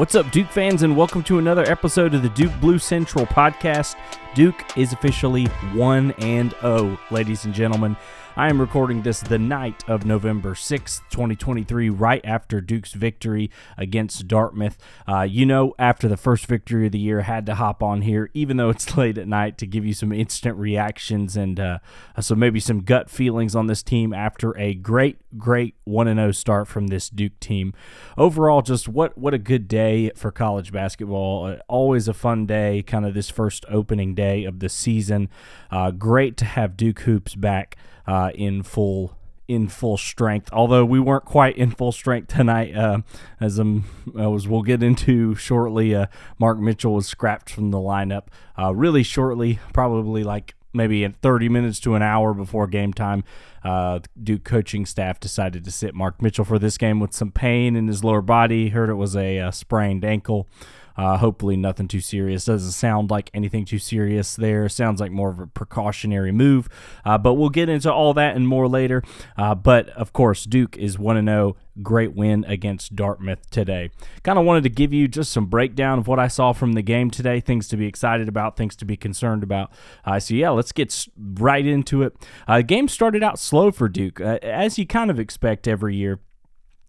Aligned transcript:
What's 0.00 0.14
up, 0.14 0.30
Duke 0.30 0.48
fans, 0.48 0.82
and 0.82 0.96
welcome 0.96 1.22
to 1.24 1.38
another 1.38 1.70
episode 1.70 2.14
of 2.14 2.22
the 2.22 2.30
Duke 2.30 2.58
Blue 2.58 2.78
Central 2.78 3.26
podcast. 3.26 3.96
Duke 4.34 4.64
is 4.74 4.94
officially 4.94 5.44
1 5.74 6.12
and 6.12 6.54
0, 6.62 6.98
ladies 7.10 7.44
and 7.44 7.52
gentlemen. 7.52 7.94
I 8.36 8.48
am 8.48 8.60
recording 8.60 9.02
this 9.02 9.20
the 9.20 9.40
night 9.40 9.82
of 9.88 10.06
November 10.06 10.54
6th, 10.54 11.00
2023, 11.10 11.90
right 11.90 12.24
after 12.24 12.60
Duke's 12.60 12.92
victory 12.92 13.50
against 13.76 14.28
Dartmouth. 14.28 14.78
Uh, 15.06 15.22
you 15.22 15.44
know, 15.44 15.74
after 15.80 16.06
the 16.06 16.16
first 16.16 16.46
victory 16.46 16.86
of 16.86 16.92
the 16.92 17.00
year, 17.00 17.22
had 17.22 17.44
to 17.46 17.56
hop 17.56 17.82
on 17.82 18.02
here, 18.02 18.30
even 18.32 18.56
though 18.56 18.70
it's 18.70 18.96
late 18.96 19.18
at 19.18 19.26
night, 19.26 19.58
to 19.58 19.66
give 19.66 19.84
you 19.84 19.92
some 19.92 20.12
instant 20.12 20.56
reactions 20.56 21.36
and 21.36 21.58
uh, 21.58 21.78
so 22.20 22.36
maybe 22.36 22.60
some 22.60 22.82
gut 22.82 23.10
feelings 23.10 23.56
on 23.56 23.66
this 23.66 23.82
team 23.82 24.12
after 24.12 24.56
a 24.56 24.74
great, 24.74 25.18
great 25.36 25.74
1 25.82 26.06
0 26.06 26.30
start 26.30 26.68
from 26.68 26.86
this 26.86 27.10
Duke 27.10 27.38
team. 27.40 27.74
Overall, 28.16 28.62
just 28.62 28.88
what, 28.88 29.18
what 29.18 29.34
a 29.34 29.38
good 29.38 29.66
day 29.66 30.12
for 30.14 30.30
college 30.30 30.70
basketball. 30.70 31.46
Uh, 31.46 31.56
always 31.66 32.06
a 32.06 32.14
fun 32.14 32.46
day, 32.46 32.84
kind 32.86 33.04
of 33.04 33.12
this 33.12 33.28
first 33.28 33.64
opening 33.68 34.14
day 34.14 34.44
of 34.44 34.60
the 34.60 34.68
season. 34.68 35.28
Uh, 35.68 35.90
great 35.90 36.36
to 36.36 36.44
have 36.44 36.76
Duke 36.76 37.00
Hoops 37.00 37.34
back 37.34 37.76
uh, 38.10 38.19
in 38.34 38.62
full 38.62 39.16
in 39.50 39.66
full 39.66 39.96
strength. 39.96 40.48
Although 40.52 40.84
we 40.84 41.00
weren't 41.00 41.24
quite 41.24 41.56
in 41.56 41.72
full 41.72 41.90
strength 41.90 42.28
tonight, 42.28 42.74
uh, 42.76 43.00
as 43.40 43.58
um, 43.58 43.84
as 44.18 44.46
we'll 44.46 44.62
get 44.62 44.82
into 44.82 45.34
shortly. 45.34 45.94
Uh, 45.94 46.06
Mark 46.38 46.58
Mitchell 46.58 46.94
was 46.94 47.08
scrapped 47.08 47.50
from 47.50 47.72
the 47.72 47.78
lineup 47.78 48.28
uh, 48.56 48.72
really 48.72 49.02
shortly, 49.02 49.58
probably 49.72 50.22
like 50.22 50.54
maybe 50.72 51.02
in 51.02 51.12
30 51.14 51.48
minutes 51.48 51.80
to 51.80 51.94
an 51.96 52.02
hour 52.02 52.32
before 52.32 52.66
game 52.66 52.92
time. 52.92 53.24
Uh, 53.64 53.98
Duke 54.22 54.44
coaching 54.44 54.86
staff 54.86 55.18
decided 55.20 55.64
to 55.64 55.70
sit 55.70 55.94
Mark 55.94 56.22
Mitchell 56.22 56.44
for 56.44 56.58
this 56.58 56.78
game 56.78 57.00
with 57.00 57.12
some 57.12 57.32
pain 57.32 57.76
in 57.76 57.88
his 57.88 58.04
lower 58.04 58.22
body. 58.22 58.68
Heard 58.68 58.88
it 58.88 58.94
was 58.94 59.16
a, 59.16 59.38
a 59.38 59.48
uh, 59.48 59.50
sprained 59.50 60.04
ankle. 60.04 60.48
Uh, 60.96 61.16
hopefully, 61.16 61.56
nothing 61.56 61.88
too 61.88 62.00
serious. 62.00 62.44
Doesn't 62.44 62.72
sound 62.72 63.10
like 63.10 63.30
anything 63.32 63.64
too 63.64 63.78
serious 63.78 64.36
there. 64.36 64.68
Sounds 64.68 65.00
like 65.00 65.10
more 65.10 65.30
of 65.30 65.38
a 65.38 65.46
precautionary 65.46 66.32
move. 66.32 66.68
Uh, 67.04 67.18
but 67.18 67.34
we'll 67.34 67.48
get 67.48 67.68
into 67.68 67.92
all 67.92 68.14
that 68.14 68.36
and 68.36 68.46
more 68.46 68.68
later. 68.68 69.02
Uh, 69.36 69.54
but 69.54 69.88
of 69.90 70.12
course, 70.12 70.44
Duke 70.44 70.76
is 70.76 70.98
1 70.98 71.24
0. 71.24 71.56
Great 71.82 72.14
win 72.14 72.44
against 72.46 72.94
Dartmouth 72.94 73.48
today. 73.50 73.90
Kind 74.22 74.38
of 74.38 74.44
wanted 74.44 74.64
to 74.64 74.68
give 74.68 74.92
you 74.92 75.08
just 75.08 75.32
some 75.32 75.46
breakdown 75.46 75.98
of 75.98 76.08
what 76.08 76.18
I 76.18 76.28
saw 76.28 76.52
from 76.52 76.72
the 76.72 76.82
game 76.82 77.10
today, 77.10 77.40
things 77.40 77.68
to 77.68 77.76
be 77.76 77.86
excited 77.86 78.28
about, 78.28 78.56
things 78.56 78.76
to 78.76 78.84
be 78.84 78.96
concerned 78.96 79.42
about. 79.42 79.72
Uh, 80.04 80.20
so, 80.20 80.34
yeah, 80.34 80.50
let's 80.50 80.72
get 80.72 81.06
right 81.16 81.64
into 81.64 82.02
it. 82.02 82.14
Uh, 82.46 82.60
game 82.60 82.88
started 82.88 83.22
out 83.22 83.38
slow 83.38 83.70
for 83.70 83.88
Duke, 83.88 84.20
uh, 84.20 84.38
as 84.42 84.78
you 84.78 84.86
kind 84.86 85.10
of 85.10 85.18
expect 85.18 85.66
every 85.66 85.96
year 85.96 86.20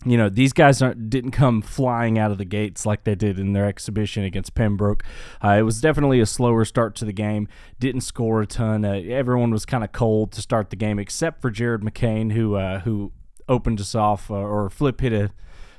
you 0.06 0.18
know 0.18 0.30
these 0.30 0.54
guys 0.54 0.80
didn't 0.80 1.32
come 1.32 1.62
flying 1.62 2.18
out 2.18 2.32
of 2.32 2.38
the 2.38 2.46
gates 2.46 2.86
like 2.86 3.04
they 3.04 3.16
did 3.16 3.38
in 3.38 3.54
their 3.54 3.66
exhibition 3.66 4.24
against 4.24 4.56
Pembroke. 4.56 5.04
Uh, 5.44 5.58
it 5.60 5.62
was 5.62 5.80
definitely 5.80 6.20
a 6.20 6.26
slower 6.26 6.66
start 6.66 6.96
to 6.96 7.06
the 7.06 7.14
game. 7.14 7.48
Didn't 7.80 8.02
score 8.02 8.42
a 8.42 8.48
ton. 8.48 8.84
Uh, 8.84 8.94
everyone 8.94 9.52
was 9.52 9.66
kind 9.66 9.84
of 9.84 9.92
cold 9.92 10.32
to 10.34 10.42
start 10.42 10.70
the 10.70 10.76
game, 10.76 10.98
except 11.00 11.42
for 11.42 11.52
Jared 11.52 11.82
McCain, 11.82 12.32
who 12.32 12.56
uh, 12.56 12.80
who 12.80 13.12
opened 13.48 13.80
us 13.80 13.94
off 13.94 14.32
uh, 14.32 14.36
or 14.36 14.70
flip 14.70 15.02
hit 15.02 15.14
a 15.14 15.32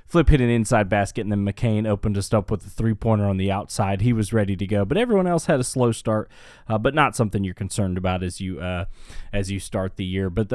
flip 0.06 0.28
hit 0.28 0.41
an 0.43 0.50
inside 0.50 0.89
basket, 0.89 1.23
and 1.23 1.33
then 1.33 1.45
McCain 1.45 1.89
opened 1.89 2.19
us 2.19 2.33
up 2.34 2.50
with 2.50 2.67
a 2.67 2.70
three 2.70 2.95
pointer 2.95 3.25
on 3.25 3.39
the 3.39 3.50
outside. 3.50 4.03
He 4.03 4.12
was 4.12 4.33
ready 4.33 4.55
to 4.56 4.67
go, 4.67 4.84
but 4.84 4.98
everyone 4.98 5.27
else 5.27 5.47
had 5.47 5.59
a 5.59 5.65
slow 5.65 5.91
start, 5.91 6.31
uh, 6.69 6.77
but 6.77 6.95
not 6.95 7.17
something 7.17 7.43
you're 7.43 7.55
concerned 7.55 7.97
about 7.97 8.23
as 8.23 8.41
you 8.41 8.61
uh, 8.61 8.84
as 9.33 9.50
you 9.50 9.59
start 9.59 9.97
the 9.97 10.05
year. 10.05 10.31
But 10.31 10.53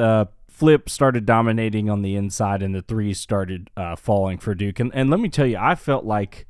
Flip 0.58 0.90
started 0.90 1.24
dominating 1.24 1.88
on 1.88 2.02
the 2.02 2.16
inside, 2.16 2.64
and 2.64 2.74
the 2.74 2.82
threes 2.82 3.20
started 3.20 3.70
uh, 3.76 3.94
falling 3.94 4.38
for 4.38 4.56
Duke. 4.56 4.80
And, 4.80 4.90
and 4.92 5.08
let 5.08 5.20
me 5.20 5.28
tell 5.28 5.46
you, 5.46 5.56
I 5.56 5.76
felt 5.76 6.04
like, 6.04 6.48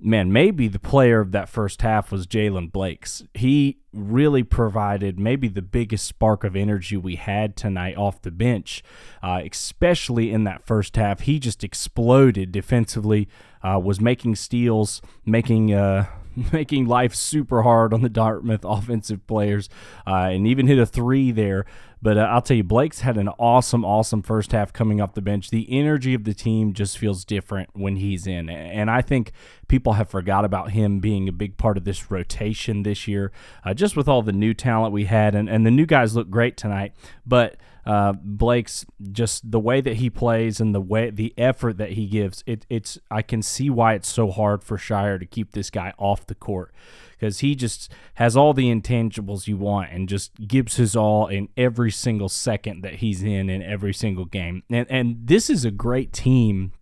man, 0.00 0.32
maybe 0.32 0.68
the 0.68 0.78
player 0.78 1.20
of 1.20 1.30
that 1.32 1.50
first 1.50 1.82
half 1.82 2.10
was 2.10 2.26
Jaylen 2.26 2.72
Blakes. 2.72 3.22
He 3.34 3.76
really 3.92 4.42
provided 4.42 5.20
maybe 5.20 5.48
the 5.48 5.60
biggest 5.60 6.06
spark 6.06 6.44
of 6.44 6.56
energy 6.56 6.96
we 6.96 7.16
had 7.16 7.56
tonight 7.56 7.98
off 7.98 8.22
the 8.22 8.30
bench, 8.30 8.82
uh, 9.22 9.42
especially 9.52 10.32
in 10.32 10.44
that 10.44 10.64
first 10.64 10.96
half. 10.96 11.20
He 11.20 11.38
just 11.38 11.62
exploded 11.62 12.52
defensively, 12.52 13.28
uh, 13.62 13.78
was 13.84 14.00
making 14.00 14.36
steals, 14.36 15.02
making 15.26 15.74
uh, 15.74 16.06
making 16.52 16.86
life 16.86 17.14
super 17.14 17.62
hard 17.62 17.92
on 17.92 18.02
the 18.02 18.08
Dartmouth 18.08 18.64
offensive 18.64 19.26
players, 19.26 19.68
uh, 20.06 20.30
and 20.30 20.46
even 20.46 20.66
hit 20.66 20.78
a 20.78 20.86
three 20.86 21.30
there. 21.30 21.66
But 22.02 22.16
uh, 22.16 22.22
I'll 22.22 22.40
tell 22.40 22.56
you, 22.56 22.64
Blakes 22.64 23.00
had 23.00 23.18
an 23.18 23.28
awesome, 23.38 23.84
awesome 23.84 24.22
first 24.22 24.52
half 24.52 24.72
coming 24.72 25.00
off 25.00 25.14
the 25.14 25.20
bench. 25.20 25.50
The 25.50 25.66
energy 25.70 26.14
of 26.14 26.24
the 26.24 26.32
team 26.32 26.72
just 26.72 26.96
feels 26.96 27.24
different 27.24 27.70
when 27.74 27.96
he's 27.96 28.26
in. 28.26 28.48
And 28.48 28.90
I 28.90 29.02
think 29.02 29.32
people 29.68 29.94
have 29.94 30.08
forgot 30.08 30.44
about 30.44 30.70
him 30.70 31.00
being 31.00 31.28
a 31.28 31.32
big 31.32 31.58
part 31.58 31.76
of 31.76 31.84
this 31.84 32.10
rotation 32.10 32.84
this 32.84 33.06
year, 33.06 33.32
uh, 33.64 33.74
just 33.74 33.96
with 33.96 34.08
all 34.08 34.22
the 34.22 34.32
new 34.32 34.54
talent 34.54 34.92
we 34.92 35.04
had. 35.04 35.34
And, 35.34 35.48
and 35.48 35.66
the 35.66 35.70
new 35.70 35.86
guys 35.86 36.16
look 36.16 36.30
great 36.30 36.56
tonight. 36.56 36.94
But 37.26 37.56
uh, 37.84 38.12
Blakes 38.12 38.86
just 39.12 39.50
the 39.50 39.60
way 39.60 39.80
that 39.80 39.96
he 39.96 40.08
plays 40.08 40.60
and 40.60 40.74
the 40.74 40.80
way 40.80 41.10
the 41.10 41.34
effort 41.36 41.76
that 41.78 41.92
he 41.92 42.06
gives. 42.06 42.42
It, 42.46 42.66
it's 42.70 42.98
I 43.10 43.22
can 43.22 43.42
see 43.42 43.68
why 43.68 43.94
it's 43.94 44.08
so 44.08 44.30
hard 44.30 44.62
for 44.62 44.76
Scheyer 44.76 45.18
to 45.18 45.26
keep 45.26 45.52
this 45.52 45.70
guy 45.70 45.92
off 45.98 46.26
the 46.26 46.34
court 46.34 46.72
because 47.20 47.40
he 47.40 47.54
just 47.54 47.92
has 48.14 48.36
all 48.36 48.54
the 48.54 48.72
intangibles 48.72 49.46
you 49.46 49.56
want 49.56 49.92
and 49.92 50.08
just 50.08 50.32
gives 50.48 50.76
his 50.76 50.96
all 50.96 51.26
in 51.26 51.48
every 51.56 51.90
single 51.90 52.30
second 52.30 52.82
that 52.82 52.94
he's 52.94 53.22
in 53.22 53.50
in 53.50 53.62
every 53.62 53.92
single 53.92 54.24
game. 54.24 54.62
And 54.70 54.86
and 54.90 55.18
this 55.26 55.50
is 55.50 55.64
a 55.64 55.70
great 55.70 56.12
team 56.12 56.72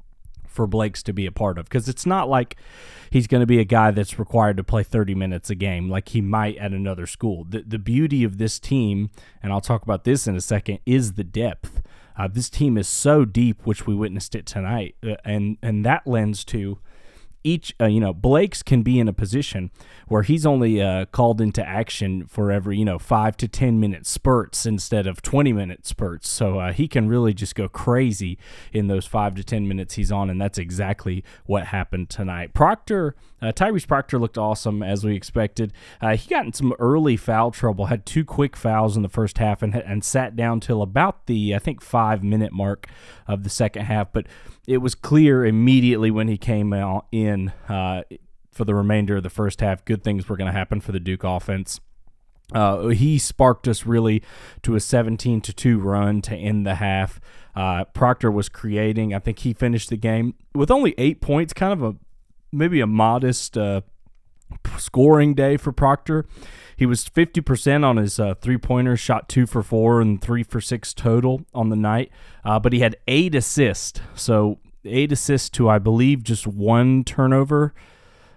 for 0.46 0.66
Blakes 0.66 1.02
to 1.04 1.12
be 1.12 1.26
a 1.26 1.32
part 1.32 1.58
of 1.58 1.66
because 1.66 1.88
it's 1.88 2.06
not 2.06 2.28
like 2.28 2.56
he's 3.10 3.26
going 3.26 3.40
to 3.40 3.46
be 3.46 3.60
a 3.60 3.64
guy 3.64 3.90
that's 3.90 4.18
required 4.18 4.56
to 4.56 4.64
play 4.64 4.82
30 4.82 5.14
minutes 5.14 5.50
a 5.50 5.54
game 5.54 5.88
like 5.90 6.10
he 6.10 6.20
might 6.20 6.56
at 6.56 6.72
another 6.72 7.06
school. 7.06 7.44
The, 7.48 7.62
the 7.62 7.78
beauty 7.78 8.24
of 8.24 8.38
this 8.38 8.58
team, 8.58 9.10
and 9.42 9.52
I'll 9.52 9.60
talk 9.60 9.82
about 9.82 10.04
this 10.04 10.26
in 10.26 10.36
a 10.36 10.40
second, 10.40 10.80
is 10.86 11.12
the 11.12 11.24
depth. 11.24 11.82
Uh, 12.16 12.26
this 12.26 12.50
team 12.50 12.76
is 12.76 12.88
so 12.88 13.24
deep, 13.24 13.64
which 13.64 13.86
we 13.86 13.94
witnessed 13.94 14.34
it 14.34 14.46
tonight, 14.46 14.96
uh, 15.04 15.14
and 15.24 15.58
and 15.62 15.84
that 15.84 16.06
lends 16.06 16.44
to 16.46 16.78
each 17.44 17.74
uh, 17.80 17.86
you 17.86 18.00
know 18.00 18.12
Blakes 18.12 18.62
can 18.62 18.82
be 18.82 18.98
in 18.98 19.08
a 19.08 19.12
position 19.12 19.70
where 20.06 20.22
he's 20.22 20.44
only 20.46 20.82
uh, 20.82 21.06
called 21.06 21.40
into 21.40 21.66
action 21.66 22.26
for 22.26 22.50
every 22.50 22.78
you 22.78 22.84
know 22.84 22.98
five 22.98 23.36
to 23.38 23.48
ten 23.48 23.80
minute 23.80 24.06
spurts 24.06 24.66
instead 24.66 25.06
of 25.06 25.22
20 25.22 25.52
minute 25.52 25.86
spurts 25.86 26.28
so 26.28 26.58
uh, 26.58 26.72
he 26.72 26.88
can 26.88 27.08
really 27.08 27.32
just 27.32 27.54
go 27.54 27.68
crazy 27.68 28.38
in 28.72 28.86
those 28.88 29.06
five 29.06 29.34
to 29.34 29.44
ten 29.44 29.66
minutes 29.68 29.94
he's 29.94 30.12
on 30.12 30.30
and 30.30 30.40
that's 30.40 30.58
exactly 30.58 31.24
what 31.46 31.66
happened 31.66 32.10
tonight 32.10 32.54
proctor 32.54 33.14
uh, 33.40 33.52
Tyrese 33.52 33.86
Proctor 33.86 34.18
looked 34.18 34.36
awesome 34.36 34.82
as 34.82 35.04
we 35.04 35.14
expected. 35.14 35.72
Uh, 36.00 36.16
he 36.16 36.28
got 36.28 36.44
in 36.44 36.52
some 36.52 36.74
early 36.78 37.16
foul 37.16 37.50
trouble, 37.50 37.86
had 37.86 38.04
two 38.04 38.24
quick 38.24 38.56
fouls 38.56 38.96
in 38.96 39.02
the 39.02 39.08
first 39.08 39.38
half, 39.38 39.62
and 39.62 39.74
and 39.74 40.04
sat 40.04 40.34
down 40.34 40.60
till 40.60 40.82
about 40.82 41.26
the 41.26 41.54
I 41.54 41.58
think 41.58 41.80
five 41.80 42.24
minute 42.24 42.52
mark 42.52 42.88
of 43.26 43.44
the 43.44 43.50
second 43.50 43.84
half. 43.84 44.12
But 44.12 44.26
it 44.68 44.78
was 44.78 44.94
clear 44.94 45.46
immediately 45.46 46.10
when 46.10 46.28
he 46.28 46.36
came 46.36 46.74
out 46.74 47.06
in 47.10 47.52
uh, 47.70 48.02
for 48.52 48.66
the 48.66 48.74
remainder 48.74 49.16
of 49.16 49.22
the 49.22 49.30
first 49.30 49.62
half, 49.62 49.82
good 49.86 50.04
things 50.04 50.28
were 50.28 50.36
going 50.36 50.52
to 50.52 50.56
happen 50.56 50.78
for 50.82 50.92
the 50.92 51.00
Duke 51.00 51.24
offense. 51.24 51.80
Uh, 52.52 52.88
he 52.88 53.18
sparked 53.18 53.66
us 53.66 53.86
really 53.86 54.22
to 54.62 54.74
a 54.74 54.80
17 54.80 55.40
to 55.40 55.52
2 55.54 55.78
run 55.78 56.20
to 56.20 56.36
end 56.36 56.66
the 56.66 56.74
half. 56.74 57.18
Uh, 57.56 57.84
Proctor 57.86 58.30
was 58.30 58.50
creating. 58.50 59.14
I 59.14 59.20
think 59.20 59.38
he 59.38 59.54
finished 59.54 59.88
the 59.88 59.96
game 59.96 60.34
with 60.54 60.70
only 60.70 60.94
eight 60.98 61.22
points, 61.22 61.54
kind 61.54 61.72
of 61.72 61.82
a 61.82 61.96
maybe 62.52 62.80
a 62.80 62.86
modest 62.86 63.56
uh, 63.56 63.80
scoring 64.76 65.34
day 65.34 65.56
for 65.56 65.72
Proctor. 65.72 66.26
He 66.76 66.86
was 66.86 67.04
50% 67.04 67.84
on 67.84 67.96
his 67.96 68.20
uh, 68.20 68.34
three 68.34 68.58
pointers, 68.58 69.00
shot 69.00 69.28
two 69.28 69.46
for 69.46 69.62
four 69.62 70.00
and 70.00 70.20
three 70.20 70.42
for 70.44 70.60
six 70.60 70.94
total 70.94 71.44
on 71.52 71.70
the 71.70 71.76
night. 71.76 72.10
Uh, 72.44 72.58
but 72.60 72.72
he 72.72 72.80
had 72.80 72.96
eight 73.08 73.34
assists. 73.34 74.00
So 74.14 74.58
eight 74.84 75.10
assists 75.10 75.50
to, 75.50 75.68
I 75.68 75.78
believe, 75.78 76.22
just 76.22 76.46
one 76.46 77.02
turnover. 77.04 77.74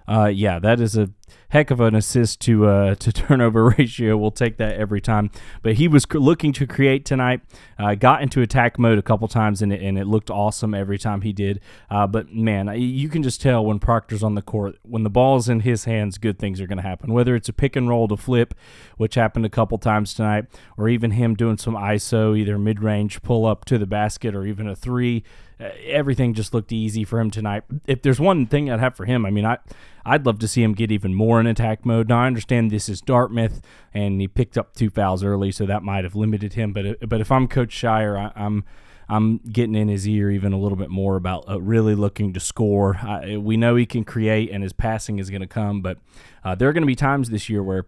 Uh, 0.07 0.25
yeah, 0.25 0.59
that 0.59 0.79
is 0.79 0.97
a 0.97 1.09
heck 1.49 1.69
of 1.69 1.79
an 1.79 1.95
assist 1.95 2.39
to 2.41 2.67
uh, 2.67 2.95
to 2.99 3.11
turnover 3.11 3.73
ratio. 3.77 4.17
We'll 4.17 4.31
take 4.31 4.57
that 4.57 4.75
every 4.75 5.01
time. 5.01 5.31
But 5.61 5.73
he 5.73 5.87
was 5.87 6.11
looking 6.13 6.53
to 6.53 6.67
create 6.67 7.05
tonight. 7.05 7.41
Uh, 7.77 7.95
got 7.95 8.21
into 8.21 8.41
attack 8.41 8.77
mode 8.77 8.97
a 8.97 9.01
couple 9.01 9.27
times 9.27 9.61
and 9.61 9.71
it, 9.73 9.81
and 9.81 9.97
it 9.97 10.07
looked 10.07 10.29
awesome 10.29 10.73
every 10.73 10.97
time 10.97 11.21
he 11.21 11.33
did. 11.33 11.59
Uh, 11.89 12.07
but 12.07 12.33
man, 12.33 12.71
you 12.79 13.09
can 13.09 13.23
just 13.23 13.41
tell 13.41 13.65
when 13.65 13.79
Proctor's 13.79 14.23
on 14.23 14.35
the 14.35 14.41
court, 14.41 14.77
when 14.83 15.03
the 15.03 15.09
ball's 15.09 15.49
in 15.49 15.61
his 15.61 15.85
hands, 15.85 16.17
good 16.17 16.39
things 16.39 16.61
are 16.61 16.67
going 16.67 16.77
to 16.77 16.83
happen. 16.83 17.13
Whether 17.13 17.35
it's 17.35 17.49
a 17.49 17.53
pick 17.53 17.75
and 17.75 17.89
roll 17.89 18.07
to 18.07 18.17
flip, 18.17 18.53
which 18.97 19.15
happened 19.15 19.45
a 19.45 19.49
couple 19.49 19.77
times 19.77 20.13
tonight, 20.13 20.45
or 20.77 20.89
even 20.89 21.11
him 21.11 21.35
doing 21.35 21.57
some 21.57 21.75
ISO, 21.75 22.37
either 22.37 22.57
mid 22.57 22.81
range 22.81 23.21
pull 23.21 23.45
up 23.45 23.65
to 23.65 23.77
the 23.77 23.85
basket 23.85 24.35
or 24.35 24.45
even 24.45 24.67
a 24.67 24.75
three. 24.75 25.23
Uh, 25.59 25.69
everything 25.85 26.33
just 26.33 26.53
looked 26.53 26.71
easy 26.71 27.03
for 27.03 27.19
him 27.19 27.29
tonight. 27.29 27.63
If 27.85 28.01
there's 28.01 28.19
one 28.19 28.47
thing 28.47 28.71
I'd 28.71 28.79
have 28.79 28.95
for 28.95 29.05
him, 29.05 29.25
I 29.25 29.29
mean, 29.29 29.45
I 29.45 29.59
I'd 30.05 30.25
love 30.25 30.39
to 30.39 30.47
see 30.47 30.63
him 30.63 30.73
get 30.73 30.91
even 30.91 31.13
more 31.21 31.39
in 31.39 31.45
attack 31.45 31.85
mode. 31.85 32.09
Now 32.09 32.23
I 32.23 32.25
understand 32.25 32.71
this 32.71 32.89
is 32.89 32.99
Dartmouth, 32.99 33.61
and 33.93 34.19
he 34.19 34.27
picked 34.27 34.57
up 34.57 34.73
two 34.73 34.89
fouls 34.89 35.23
early, 35.23 35.51
so 35.51 35.67
that 35.67 35.83
might 35.83 36.03
have 36.03 36.15
limited 36.15 36.53
him. 36.53 36.73
But 36.73 37.07
but 37.07 37.21
if 37.21 37.31
I'm 37.31 37.47
Coach 37.47 37.79
Scheyer, 37.79 38.17
I, 38.17 38.31
I'm 38.35 38.63
I'm 39.07 39.37
getting 39.37 39.75
in 39.75 39.87
his 39.87 40.07
ear 40.07 40.31
even 40.31 40.51
a 40.51 40.57
little 40.57 40.77
bit 40.77 40.89
more 40.89 41.15
about 41.17 41.47
uh, 41.47 41.61
really 41.61 41.93
looking 41.93 42.33
to 42.33 42.39
score. 42.39 42.97
I, 43.03 43.37
we 43.37 43.55
know 43.55 43.75
he 43.75 43.85
can 43.85 44.03
create, 44.03 44.49
and 44.49 44.63
his 44.63 44.73
passing 44.73 45.19
is 45.19 45.29
going 45.29 45.41
to 45.41 45.47
come, 45.47 45.81
but 45.81 45.99
uh, 46.43 46.55
there 46.55 46.67
are 46.67 46.73
going 46.73 46.81
to 46.81 46.87
be 46.87 46.95
times 46.95 47.29
this 47.29 47.49
year 47.49 47.61
where 47.61 47.85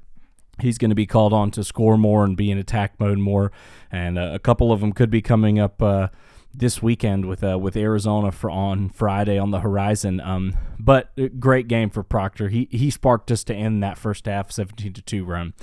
he's 0.60 0.78
going 0.78 0.92
to 0.92 0.96
be 0.96 1.08
called 1.08 1.34
on 1.34 1.50
to 1.52 1.64
score 1.64 1.98
more 1.98 2.24
and 2.24 2.38
be 2.38 2.52
in 2.52 2.60
attack 2.60 3.00
mode 3.00 3.18
more, 3.18 3.52
and 3.92 4.20
uh, 4.20 4.30
a 4.34 4.40
couple 4.40 4.72
of 4.72 4.80
them 4.80 4.94
could 4.94 5.10
be 5.10 5.24
coming 5.24 5.58
up 5.58 5.82
uh, 5.82 6.10
this 6.54 6.82
weekend 6.82 7.26
with 7.26 7.44
uh, 7.44 7.58
with 7.58 7.76
Arizona 7.76 8.32
for 8.32 8.50
on 8.50 8.90
Friday 8.90 9.38
on 9.38 9.52
the 9.52 9.60
horizon. 9.60 10.20
Um, 10.22 10.56
but 10.80 11.12
great 11.40 11.68
game 11.68 11.90
for 11.90 12.04
Proctor. 12.04 12.50
He 12.50 12.68
he 12.72 12.90
sparked 12.90 13.32
us 13.32 13.44
to 13.46 13.56
end 13.56 13.82
that 13.84 13.98
first 13.98 14.26
half, 14.26 14.52
seventeen 14.52 14.94
to 14.94 15.02
two 15.02 15.26
run, 15.26 15.54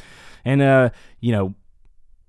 and 0.44 0.62
uh, 0.62 0.90
you 1.20 1.32
know. 1.32 1.54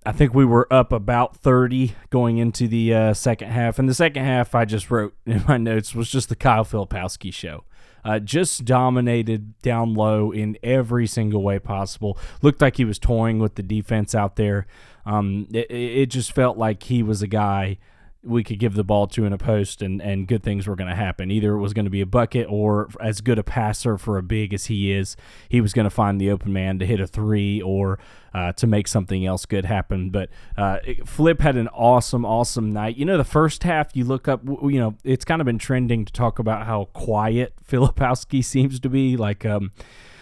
I 0.03 0.11
think 0.11 0.33
we 0.33 0.45
were 0.45 0.65
up 0.73 0.91
about 0.91 1.37
30 1.37 1.93
going 2.09 2.39
into 2.39 2.67
the 2.67 2.91
uh, 2.91 3.13
second 3.13 3.51
half. 3.51 3.77
And 3.77 3.87
the 3.87 3.93
second 3.93 4.25
half, 4.25 4.55
I 4.55 4.65
just 4.65 4.89
wrote 4.89 5.13
in 5.27 5.43
my 5.47 5.57
notes, 5.57 5.93
was 5.93 6.09
just 6.09 6.27
the 6.29 6.35
Kyle 6.35 6.65
Filipowski 6.65 7.31
show. 7.31 7.65
Uh, 8.03 8.17
just 8.17 8.65
dominated 8.65 9.59
down 9.59 9.93
low 9.93 10.31
in 10.31 10.57
every 10.63 11.05
single 11.05 11.43
way 11.43 11.59
possible. 11.59 12.17
Looked 12.41 12.61
like 12.61 12.77
he 12.77 12.85
was 12.85 12.97
toying 12.97 13.37
with 13.37 13.53
the 13.53 13.61
defense 13.61 14.15
out 14.15 14.37
there. 14.37 14.65
Um, 15.05 15.47
it, 15.53 15.69
it 15.69 16.05
just 16.07 16.31
felt 16.31 16.57
like 16.57 16.81
he 16.81 17.03
was 17.03 17.21
a 17.21 17.27
guy 17.27 17.77
we 18.23 18.43
could 18.43 18.59
give 18.59 18.75
the 18.75 18.83
ball 18.83 19.07
to 19.07 19.25
in 19.25 19.33
a 19.33 19.37
post 19.37 19.81
and, 19.81 19.99
and 19.99 20.27
good 20.27 20.43
things 20.43 20.67
were 20.67 20.75
going 20.75 20.89
to 20.89 20.95
happen. 20.95 21.31
Either 21.31 21.53
it 21.53 21.59
was 21.59 21.73
going 21.73 21.85
to 21.85 21.91
be 21.91 22.01
a 22.01 22.05
bucket 22.05 22.45
or 22.49 22.87
as 22.99 23.19
good 23.19 23.39
a 23.39 23.43
passer 23.43 23.97
for 23.97 24.17
a 24.17 24.23
big 24.23 24.53
as 24.53 24.67
he 24.67 24.91
is, 24.91 25.15
he 25.49 25.59
was 25.59 25.73
going 25.73 25.85
to 25.85 25.89
find 25.89 26.21
the 26.21 26.29
open 26.29 26.53
man 26.53 26.77
to 26.77 26.85
hit 26.85 26.99
a 26.99 27.07
three 27.07 27.61
or 27.61 27.97
uh, 28.33 28.51
to 28.53 28.67
make 28.67 28.87
something 28.87 29.25
else 29.25 29.47
good 29.47 29.65
happen. 29.65 30.11
But 30.11 30.29
uh, 30.55 30.77
Flip 31.03 31.41
had 31.41 31.57
an 31.57 31.67
awesome, 31.69 32.23
awesome 32.23 32.71
night. 32.71 32.95
You 32.95 33.05
know, 33.05 33.17
the 33.17 33.23
first 33.23 33.63
half, 33.63 33.95
you 33.95 34.05
look 34.05 34.27
up, 34.27 34.41
you 34.45 34.79
know, 34.79 34.95
it's 35.03 35.25
kind 35.25 35.41
of 35.41 35.45
been 35.45 35.57
trending 35.57 36.05
to 36.05 36.13
talk 36.13 36.37
about 36.37 36.67
how 36.67 36.85
quiet 36.93 37.53
Filipowski 37.67 38.45
seems 38.45 38.79
to 38.81 38.89
be. 38.89 39.17
Like, 39.17 39.45
um, 39.45 39.71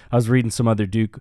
I 0.10 0.16
was 0.16 0.30
reading 0.30 0.52
some 0.52 0.70
other 0.70 0.86
Duke 0.86 1.20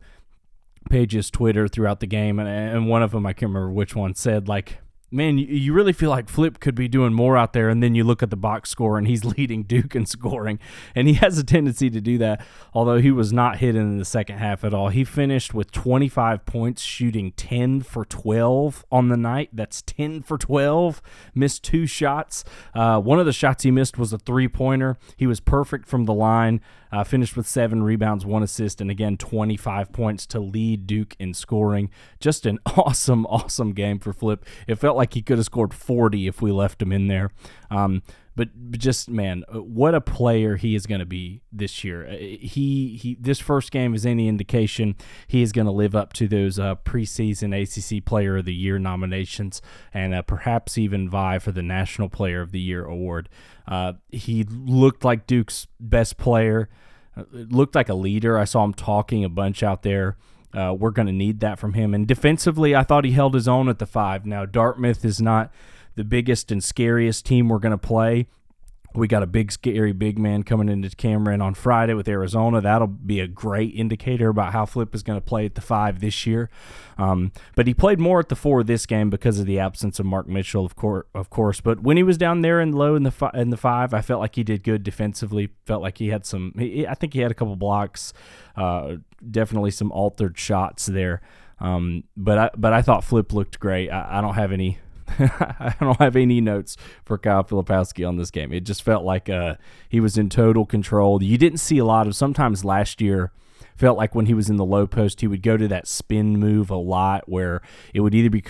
pages 0.90 1.28
Twitter 1.28 1.66
throughout 1.66 1.98
the 1.98 2.06
game, 2.06 2.38
and, 2.38 2.48
and 2.48 2.88
one 2.88 3.02
of 3.02 3.10
them, 3.10 3.26
I 3.26 3.32
can't 3.32 3.50
remember 3.50 3.70
which 3.70 3.96
one, 3.96 4.14
said, 4.14 4.46
like, 4.46 4.78
man, 5.10 5.38
you, 5.38 5.72
really 5.72 5.92
feel 5.92 6.10
like 6.10 6.28
Flip 6.28 6.60
could 6.60 6.74
be 6.74 6.88
doing 6.88 7.12
more 7.12 7.36
out 7.36 7.52
there. 7.52 7.68
And 7.68 7.82
then 7.82 7.94
you 7.94 8.04
look 8.04 8.22
at 8.22 8.30
the 8.30 8.36
box 8.36 8.70
score 8.70 8.98
and 8.98 9.06
he's 9.06 9.24
leading 9.36 9.62
Duke 9.62 9.94
in 9.94 10.06
scoring. 10.06 10.58
And 10.94 11.08
he 11.08 11.14
has 11.14 11.38
a 11.38 11.44
tendency 11.44 11.90
to 11.90 12.00
do 12.00 12.18
that, 12.18 12.44
although 12.74 12.98
he 12.98 13.10
was 13.10 13.32
not 13.32 13.58
hidden 13.58 13.82
in 13.82 13.98
the 13.98 14.04
second 14.04 14.38
half 14.38 14.64
at 14.64 14.74
all. 14.74 14.88
He 14.88 15.04
finished 15.04 15.54
with 15.54 15.72
25 15.72 16.44
points, 16.44 16.82
shooting 16.82 17.32
10 17.32 17.82
for 17.82 18.04
12 18.04 18.84
on 18.90 19.08
the 19.08 19.16
night. 19.16 19.50
That's 19.52 19.82
10 19.82 20.22
for 20.22 20.36
12. 20.36 21.00
Missed 21.34 21.64
two 21.64 21.86
shots. 21.86 22.44
Uh, 22.74 23.00
one 23.00 23.18
of 23.18 23.26
the 23.26 23.32
shots 23.32 23.64
he 23.64 23.70
missed 23.70 23.98
was 23.98 24.12
a 24.12 24.18
three 24.18 24.48
pointer. 24.48 24.98
He 25.16 25.26
was 25.26 25.40
perfect 25.40 25.88
from 25.88 26.04
the 26.04 26.14
line. 26.14 26.60
Uh, 26.90 27.04
finished 27.04 27.36
with 27.36 27.46
seven 27.46 27.82
rebounds, 27.82 28.24
one 28.24 28.42
assist, 28.42 28.80
and 28.80 28.90
again 28.90 29.16
25 29.16 29.92
points 29.92 30.26
to 30.26 30.40
lead 30.40 30.86
Duke 30.86 31.14
in 31.18 31.34
scoring. 31.34 31.90
Just 32.18 32.46
an 32.46 32.58
awesome, 32.66 33.26
awesome 33.26 33.72
game 33.72 33.98
for 33.98 34.12
Flip. 34.12 34.44
It 34.66 34.76
felt 34.76 34.96
like 34.98 35.14
he 35.14 35.22
could 35.22 35.38
have 35.38 35.46
scored 35.46 35.72
40 35.72 36.26
if 36.26 36.42
we 36.42 36.52
left 36.52 36.82
him 36.82 36.92
in 36.92 37.08
there. 37.08 37.30
Um, 37.70 38.02
but, 38.38 38.70
just 38.70 39.10
man, 39.10 39.42
uh, 39.52 39.60
what 39.60 39.96
a 39.96 40.00
player 40.00 40.54
he 40.54 40.76
is 40.76 40.86
going 40.86 41.00
to 41.00 41.06
be 41.06 41.42
this 41.50 41.82
year. 41.82 42.06
Uh, 42.06 42.12
he 42.12 42.96
he. 42.96 43.16
This 43.18 43.40
first 43.40 43.72
game 43.72 43.96
is 43.96 44.06
any 44.06 44.28
indication 44.28 44.94
he 45.26 45.42
is 45.42 45.50
going 45.50 45.66
to 45.66 45.72
live 45.72 45.96
up 45.96 46.12
to 46.12 46.28
those 46.28 46.56
uh, 46.56 46.76
preseason 46.76 47.52
ACC 47.52 48.04
Player 48.04 48.36
of 48.36 48.44
the 48.44 48.54
Year 48.54 48.78
nominations 48.78 49.60
and 49.92 50.14
uh, 50.14 50.22
perhaps 50.22 50.78
even 50.78 51.10
vie 51.10 51.40
for 51.40 51.50
the 51.50 51.62
National 51.62 52.08
Player 52.08 52.40
of 52.40 52.52
the 52.52 52.60
Year 52.60 52.84
award. 52.84 53.28
Uh, 53.66 53.94
he 54.08 54.44
looked 54.44 55.04
like 55.04 55.26
Duke's 55.26 55.66
best 55.80 56.16
player. 56.16 56.68
Uh, 57.16 57.24
looked 57.32 57.74
like 57.74 57.88
a 57.88 57.94
leader. 57.94 58.38
I 58.38 58.44
saw 58.44 58.62
him 58.62 58.72
talking 58.72 59.24
a 59.24 59.28
bunch 59.28 59.64
out 59.64 59.82
there. 59.82 60.16
Uh, 60.54 60.74
we're 60.78 60.90
going 60.90 61.06
to 61.06 61.12
need 61.12 61.40
that 61.40 61.58
from 61.58 61.74
him. 61.74 61.94
And 61.94 62.06
defensively, 62.06 62.74
I 62.74 62.82
thought 62.82 63.04
he 63.04 63.12
held 63.12 63.34
his 63.34 63.48
own 63.48 63.68
at 63.68 63.78
the 63.78 63.86
five. 63.86 64.24
Now, 64.24 64.46
Dartmouth 64.46 65.04
is 65.04 65.20
not 65.20 65.52
the 65.94 66.04
biggest 66.04 66.50
and 66.50 66.62
scariest 66.62 67.26
team 67.26 67.48
we're 67.48 67.58
going 67.58 67.72
to 67.72 67.78
play. 67.78 68.28
We 68.98 69.06
got 69.06 69.22
a 69.22 69.26
big, 69.26 69.52
scary 69.52 69.92
big 69.92 70.18
man 70.18 70.42
coming 70.42 70.68
into 70.68 70.90
Cameron 70.96 71.40
on 71.40 71.54
Friday 71.54 71.94
with 71.94 72.08
Arizona. 72.08 72.60
That'll 72.60 72.88
be 72.88 73.20
a 73.20 73.28
great 73.28 73.74
indicator 73.74 74.28
about 74.28 74.52
how 74.52 74.66
Flip 74.66 74.94
is 74.94 75.02
going 75.02 75.18
to 75.18 75.24
play 75.24 75.46
at 75.46 75.54
the 75.54 75.60
five 75.60 76.00
this 76.00 76.26
year. 76.26 76.50
Um, 76.98 77.30
but 77.54 77.68
he 77.68 77.74
played 77.74 78.00
more 78.00 78.18
at 78.18 78.28
the 78.28 78.34
four 78.36 78.64
this 78.64 78.86
game 78.86 79.08
because 79.08 79.38
of 79.38 79.46
the 79.46 79.60
absence 79.60 80.00
of 80.00 80.06
Mark 80.06 80.26
Mitchell, 80.26 80.64
of 80.64 80.74
course. 80.74 81.06
Of 81.14 81.30
course, 81.30 81.60
but 81.60 81.80
when 81.80 81.96
he 81.96 82.02
was 82.02 82.18
down 82.18 82.42
there 82.42 82.58
and 82.60 82.74
low 82.74 82.96
in 82.96 83.04
the 83.04 83.10
fi- 83.10 83.30
in 83.34 83.50
the 83.50 83.56
five, 83.56 83.94
I 83.94 84.02
felt 84.02 84.20
like 84.20 84.34
he 84.34 84.42
did 84.42 84.64
good 84.64 84.82
defensively. 84.82 85.50
Felt 85.64 85.80
like 85.80 85.98
he 85.98 86.08
had 86.08 86.26
some. 86.26 86.52
He, 86.58 86.86
I 86.86 86.94
think 86.94 87.14
he 87.14 87.20
had 87.20 87.30
a 87.30 87.34
couple 87.34 87.54
blocks. 87.56 88.12
Uh, 88.56 88.96
definitely 89.30 89.70
some 89.70 89.92
altered 89.92 90.36
shots 90.38 90.86
there. 90.86 91.20
Um, 91.60 92.04
but 92.16 92.38
I 92.38 92.50
but 92.56 92.72
I 92.72 92.82
thought 92.82 93.04
Flip 93.04 93.32
looked 93.32 93.60
great. 93.60 93.90
I, 93.90 94.18
I 94.18 94.20
don't 94.20 94.34
have 94.34 94.52
any 94.52 94.78
I 95.18 95.74
don't 95.80 95.98
have 95.98 96.16
any 96.16 96.40
notes 96.40 96.76
for 97.04 97.18
Kyle 97.18 97.44
Filipowski 97.44 98.06
on 98.06 98.16
this 98.16 98.30
game. 98.30 98.52
It 98.52 98.60
just 98.60 98.82
felt 98.82 99.04
like 99.04 99.28
uh, 99.28 99.56
he 99.88 100.00
was 100.00 100.18
in 100.18 100.28
total 100.28 100.66
control. 100.66 101.22
You 101.22 101.38
didn't 101.38 101.58
see 101.58 101.78
a 101.78 101.84
lot 101.84 102.06
of. 102.06 102.16
Sometimes 102.16 102.64
last 102.64 103.00
year 103.00 103.32
felt 103.78 103.96
like 103.96 104.14
when 104.14 104.26
he 104.26 104.34
was 104.34 104.50
in 104.50 104.56
the 104.56 104.64
low 104.64 104.86
post, 104.86 105.20
he 105.20 105.26
would 105.28 105.42
go 105.42 105.56
to 105.56 105.68
that 105.68 105.86
spin 105.86 106.36
move 106.36 106.68
a 106.68 106.76
lot, 106.76 107.28
where 107.28 107.62
it 107.94 108.00
would 108.00 108.14
either 108.14 108.28
be 108.28 108.42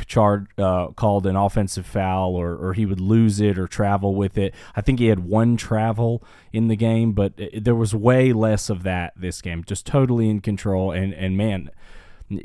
uh, 0.56 0.88
called 0.88 1.26
an 1.26 1.36
offensive 1.36 1.86
foul, 1.86 2.34
or, 2.34 2.56
or 2.56 2.72
he 2.72 2.86
would 2.86 3.00
lose 3.00 3.38
it 3.38 3.58
or 3.58 3.66
travel 3.66 4.14
with 4.14 4.38
it. 4.38 4.54
I 4.74 4.80
think 4.80 4.98
he 4.98 5.06
had 5.06 5.20
one 5.20 5.56
travel 5.56 6.22
in 6.52 6.68
the 6.68 6.76
game, 6.76 7.12
but 7.12 7.34
it, 7.36 7.64
there 7.64 7.74
was 7.74 7.94
way 7.94 8.32
less 8.32 8.70
of 8.70 8.82
that 8.84 9.12
this 9.16 9.42
game. 9.42 9.64
Just 9.64 9.86
totally 9.86 10.30
in 10.30 10.40
control, 10.40 10.90
and 10.90 11.12
and 11.12 11.36
man 11.36 11.70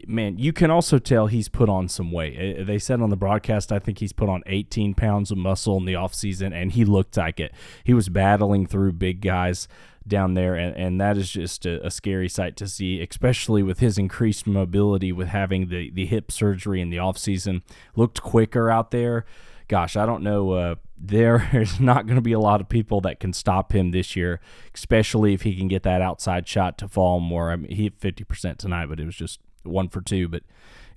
man, 0.08 0.38
you 0.38 0.54
can 0.54 0.72
also 0.72 0.98
tell 1.00 1.28
he's 1.28 1.50
put 1.50 1.70
on 1.70 1.90
some 1.90 2.12
weight. 2.12 2.36
Eh, 2.38 2.64
they 2.64 2.80
said 2.80 3.02
on 3.02 3.10
the 3.10 3.16
broadcast, 3.16 3.72
I 3.72 3.80
think 3.80 4.00
he's 4.00 4.14
put 4.14 4.30
on 4.30 4.44
18 4.46 4.94
pounds 4.94 5.32
of 5.32 5.38
muscle 5.38 5.78
in 5.78 5.86
the 5.86 5.94
offseason, 5.94 6.54
and 6.54 6.72
he 6.72 6.86
looked 6.86 7.18
like 7.18 7.40
it. 7.40 7.54
He 7.84 7.94
was 7.94 8.10
battling 8.10 8.66
through 8.66 8.94
big 8.94 9.22
guys 9.22 9.68
down 10.08 10.34
there, 10.34 10.56
and, 10.56 10.76
and 10.76 11.02
that 11.02 11.18
is 11.18 11.30
just 11.30 11.66
a, 11.66 11.86
a, 11.86 11.92
scary 11.92 12.28
sight 12.28 12.58
to 12.58 12.68
see, 12.68 13.02
especially 13.02 13.64
with 13.64 13.80
his 13.80 13.98
increased 13.98 14.46
mobility 14.46 15.12
with 15.12 15.30
having 15.30 15.70
the, 15.70 15.90
the 15.92 16.06
hip 16.06 16.32
surgery 16.32 16.82
in 16.82 16.90
the 16.90 16.98
offseason. 16.98 17.62
Looked 17.96 18.22
quicker 18.22 18.70
out 18.70 18.92
there. 18.92 19.26
Gosh, 19.70 19.96
I 19.96 20.06
don't 20.06 20.24
know. 20.24 20.52
Uh, 20.52 20.76
there 20.98 21.50
is 21.54 21.80
not 21.80 22.06
going 22.06 22.16
to 22.16 22.22
be 22.22 22.34
a 22.34 22.40
lot 22.40 22.62
of 22.62 22.68
people 22.68 23.02
that 23.02 23.20
can 23.20 23.32
stop 23.32 23.74
him 23.74 23.92
this 23.92 24.16
year, 24.16 24.42
especially 24.74 25.34
if 25.34 25.44
he 25.44 25.56
can 25.56 25.68
get 25.68 25.84
that 25.84 26.02
outside 26.02 26.48
shot 26.48 26.78
to 26.80 26.88
fall 26.88 27.20
more. 27.20 27.52
I 27.52 27.56
mean, 27.56 27.72
he 27.72 27.84
hit 27.84 28.00
50% 28.00 28.58
tonight, 28.58 28.88
but 28.88 29.00
it 29.00 29.06
was 29.06 29.16
just 29.16 29.40
one 29.64 29.90
for 29.90 30.02
two. 30.02 30.28
But 30.28 30.44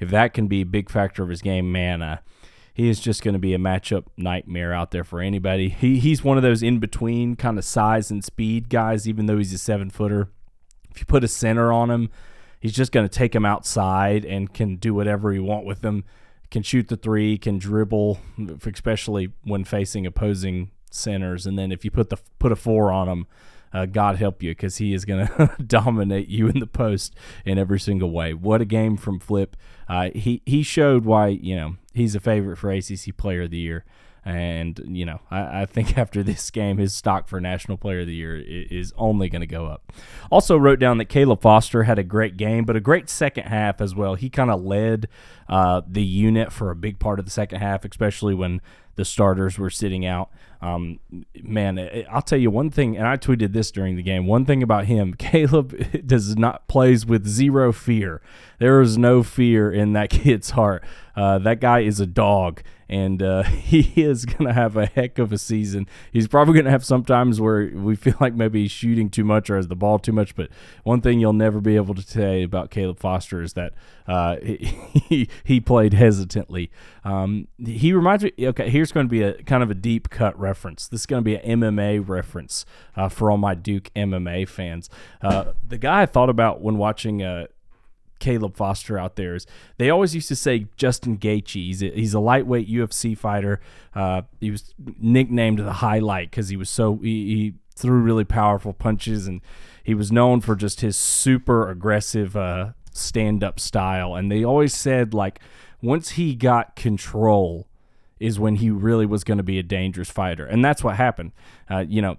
if 0.00 0.10
that 0.10 0.34
can 0.34 0.46
be 0.46 0.60
a 0.60 0.66
big 0.66 0.90
factor 0.90 1.22
of 1.22 1.28
his 1.28 1.42
game, 1.42 1.72
man, 1.72 2.02
uh, 2.02 2.18
he 2.74 2.88
is 2.88 3.00
just 3.00 3.22
going 3.22 3.32
to 3.32 3.40
be 3.40 3.54
a 3.54 3.58
matchup 3.58 4.04
nightmare 4.16 4.74
out 4.74 4.90
there 4.90 5.04
for 5.04 5.20
anybody. 5.20 5.70
He 5.70 5.98
he's 5.98 6.22
one 6.22 6.36
of 6.36 6.42
those 6.42 6.62
in 6.62 6.78
between 6.78 7.34
kind 7.34 7.58
of 7.58 7.64
size 7.64 8.10
and 8.10 8.22
speed 8.22 8.68
guys, 8.68 9.08
even 9.08 9.26
though 9.26 9.38
he's 9.38 9.52
a 9.54 9.58
seven 9.58 9.88
footer. 9.88 10.28
If 10.90 11.00
you 11.00 11.06
put 11.06 11.24
a 11.24 11.28
center 11.28 11.72
on 11.72 11.90
him, 11.90 12.10
he's 12.60 12.74
just 12.74 12.92
going 12.92 13.08
to 13.08 13.14
take 13.14 13.34
him 13.34 13.46
outside 13.46 14.24
and 14.24 14.52
can 14.52 14.76
do 14.76 14.94
whatever 14.94 15.32
he 15.32 15.38
want 15.38 15.64
with 15.64 15.82
him. 15.84 16.04
Can 16.50 16.62
shoot 16.62 16.88
the 16.88 16.96
three, 16.96 17.38
can 17.38 17.58
dribble, 17.58 18.20
especially 18.66 19.32
when 19.42 19.64
facing 19.64 20.06
opposing 20.06 20.70
centers. 20.90 21.46
And 21.46 21.58
then 21.58 21.72
if 21.72 21.84
you 21.84 21.90
put 21.90 22.10
the 22.10 22.18
put 22.38 22.52
a 22.52 22.56
four 22.56 22.92
on 22.92 23.08
him, 23.08 23.26
uh, 23.72 23.86
God 23.86 24.16
help 24.16 24.42
you 24.42 24.50
because 24.52 24.78
he 24.78 24.94
is 24.94 25.04
going 25.04 25.26
to 25.38 25.56
dominate 25.64 26.28
you 26.28 26.48
in 26.48 26.60
the 26.60 26.66
post 26.66 27.14
in 27.44 27.58
every 27.58 27.80
single 27.80 28.10
way. 28.10 28.34
What 28.34 28.60
a 28.60 28.64
game 28.64 28.96
from 28.96 29.20
Flip. 29.20 29.56
Uh, 29.88 30.10
he 30.14 30.42
he 30.46 30.62
showed 30.62 31.04
why 31.04 31.28
you 31.28 31.56
know 31.56 31.76
he's 31.94 32.14
a 32.14 32.20
favorite 32.20 32.56
for 32.56 32.70
ACC 32.70 33.16
Player 33.16 33.42
of 33.42 33.50
the 33.50 33.58
Year. 33.58 33.84
And, 34.26 34.80
you 34.88 35.06
know, 35.06 35.20
I, 35.30 35.62
I, 35.62 35.66
think 35.66 35.96
after 35.98 36.24
this 36.24 36.50
game, 36.50 36.78
his 36.78 36.92
stock 36.92 37.28
for 37.28 37.40
National 37.40 37.78
Player 37.78 38.00
of 38.00 38.08
the 38.08 38.14
Year 38.14 38.36
is 38.36 38.92
only 38.96 39.28
going 39.28 39.40
to 39.40 39.46
go 39.46 39.66
up. 39.66 39.92
Also, 40.32 40.56
wrote 40.56 40.80
down 40.80 40.98
that 40.98 41.04
Caleb 41.04 41.42
Foster 41.42 41.84
had 41.84 41.96
a 41.96 42.02
great 42.02 42.36
game, 42.36 42.64
but 42.64 42.74
a 42.74 42.80
great 42.80 43.08
second 43.08 43.44
half 43.44 43.80
as 43.80 43.94
well. 43.94 44.16
He 44.16 44.28
kind 44.28 44.50
of 44.50 44.64
led 44.64 45.06
uh, 45.48 45.82
the 45.86 46.02
unit 46.02 46.52
for 46.52 46.72
a 46.72 46.74
big 46.74 46.98
part 46.98 47.20
of 47.20 47.24
the 47.24 47.30
second 47.30 47.60
half, 47.60 47.84
especially 47.84 48.34
when 48.34 48.60
the 48.96 49.04
starters 49.04 49.60
were 49.60 49.70
sitting 49.70 50.04
out. 50.04 50.30
Um, 50.60 51.00
man, 51.42 51.78
I'll 52.10 52.22
tell 52.22 52.38
you 52.38 52.50
one 52.50 52.70
thing, 52.70 52.96
and 52.96 53.06
I 53.06 53.16
tweeted 53.16 53.52
this 53.52 53.70
during 53.70 53.96
the 53.96 54.02
game. 54.02 54.26
One 54.26 54.44
thing 54.44 54.62
about 54.62 54.86
him, 54.86 55.14
Caleb 55.18 55.76
does 56.06 56.36
not 56.36 56.66
plays 56.68 57.06
with 57.06 57.26
zero 57.26 57.72
fear. 57.72 58.20
There 58.58 58.80
is 58.80 58.96
no 58.96 59.22
fear 59.22 59.70
in 59.70 59.92
that 59.92 60.10
kid's 60.10 60.50
heart. 60.50 60.84
Uh, 61.14 61.38
that 61.38 61.60
guy 61.60 61.80
is 61.80 61.98
a 61.98 62.06
dog, 62.06 62.62
and 62.88 63.22
uh, 63.22 63.42
he 63.42 64.02
is 64.02 64.26
going 64.26 64.46
to 64.46 64.52
have 64.52 64.76
a 64.76 64.86
heck 64.86 65.18
of 65.18 65.32
a 65.32 65.38
season. 65.38 65.86
He's 66.12 66.28
probably 66.28 66.54
going 66.54 66.66
to 66.66 66.70
have 66.70 66.84
some 66.84 67.04
times 67.04 67.40
where 67.40 67.70
we 67.74 67.96
feel 67.96 68.16
like 68.20 68.34
maybe 68.34 68.62
he's 68.62 68.70
shooting 68.70 69.08
too 69.08 69.24
much 69.24 69.48
or 69.48 69.56
has 69.56 69.68
the 69.68 69.76
ball 69.76 69.98
too 69.98 70.12
much. 70.12 70.34
But 70.34 70.50
one 70.84 71.00
thing 71.00 71.18
you'll 71.18 71.32
never 71.32 71.60
be 71.60 71.76
able 71.76 71.94
to 71.94 72.02
say 72.02 72.42
about 72.42 72.70
Caleb 72.70 72.98
Foster 72.98 73.42
is 73.42 73.54
that 73.54 73.72
uh, 74.06 74.36
he, 74.42 75.28
he 75.42 75.58
played 75.58 75.94
hesitantly. 75.94 76.70
Um, 77.04 77.48
he 77.58 77.92
reminds 77.92 78.24
me. 78.24 78.32
Okay, 78.38 78.68
here's 78.68 78.92
going 78.92 79.06
to 79.06 79.10
be 79.10 79.22
a 79.22 79.42
kind 79.44 79.62
of 79.62 79.70
a 79.70 79.74
deep 79.74 80.10
cut 80.10 80.38
reference. 80.46 80.88
This 80.88 81.00
is 81.00 81.06
going 81.06 81.22
to 81.22 81.24
be 81.24 81.36
an 81.36 81.60
MMA 81.60 82.08
reference 82.08 82.64
uh, 82.94 83.08
for 83.08 83.30
all 83.30 83.36
my 83.36 83.54
Duke 83.54 83.90
MMA 83.94 84.48
fans. 84.48 84.88
Uh, 85.20 85.52
the 85.66 85.78
guy 85.78 86.02
I 86.02 86.06
thought 86.06 86.30
about 86.30 86.60
when 86.60 86.78
watching 86.78 87.22
uh, 87.22 87.46
Caleb 88.18 88.56
Foster 88.56 88.98
out 88.98 89.16
there 89.16 89.34
is 89.34 89.46
they 89.78 89.90
always 89.90 90.14
used 90.14 90.28
to 90.28 90.36
say 90.36 90.66
Justin 90.76 91.18
Gaethje. 91.18 91.54
He's 91.54 91.82
a, 91.82 91.90
he's 91.90 92.14
a 92.14 92.20
lightweight 92.20 92.68
UFC 92.68 93.16
fighter. 93.16 93.60
Uh, 93.94 94.22
he 94.40 94.50
was 94.50 94.74
nicknamed 94.98 95.58
the 95.58 95.74
Highlight 95.74 96.30
because 96.30 96.48
he 96.48 96.56
was 96.56 96.70
so 96.70 96.96
he, 97.02 97.24
he, 97.34 97.54
threw 97.78 98.00
really 98.00 98.24
powerful 98.24 98.72
punches 98.72 99.26
and 99.26 99.42
he 99.84 99.94
was 99.94 100.10
known 100.10 100.40
for 100.40 100.56
just 100.56 100.80
his 100.80 100.96
super 100.96 101.68
aggressive 101.68 102.34
uh, 102.34 102.70
stand 102.90 103.44
up 103.44 103.60
style. 103.60 104.14
And 104.14 104.32
they 104.32 104.42
always 104.42 104.72
said 104.72 105.12
like 105.12 105.40
once 105.82 106.12
he 106.12 106.34
got 106.34 106.74
control 106.74 107.68
is 108.18 108.38
when 108.38 108.56
he 108.56 108.70
really 108.70 109.06
was 109.06 109.24
going 109.24 109.38
to 109.38 109.44
be 109.44 109.58
a 109.58 109.62
dangerous 109.62 110.10
fighter, 110.10 110.46
and 110.46 110.64
that's 110.64 110.82
what 110.82 110.96
happened. 110.96 111.32
Uh, 111.70 111.84
you 111.86 112.00
know, 112.00 112.16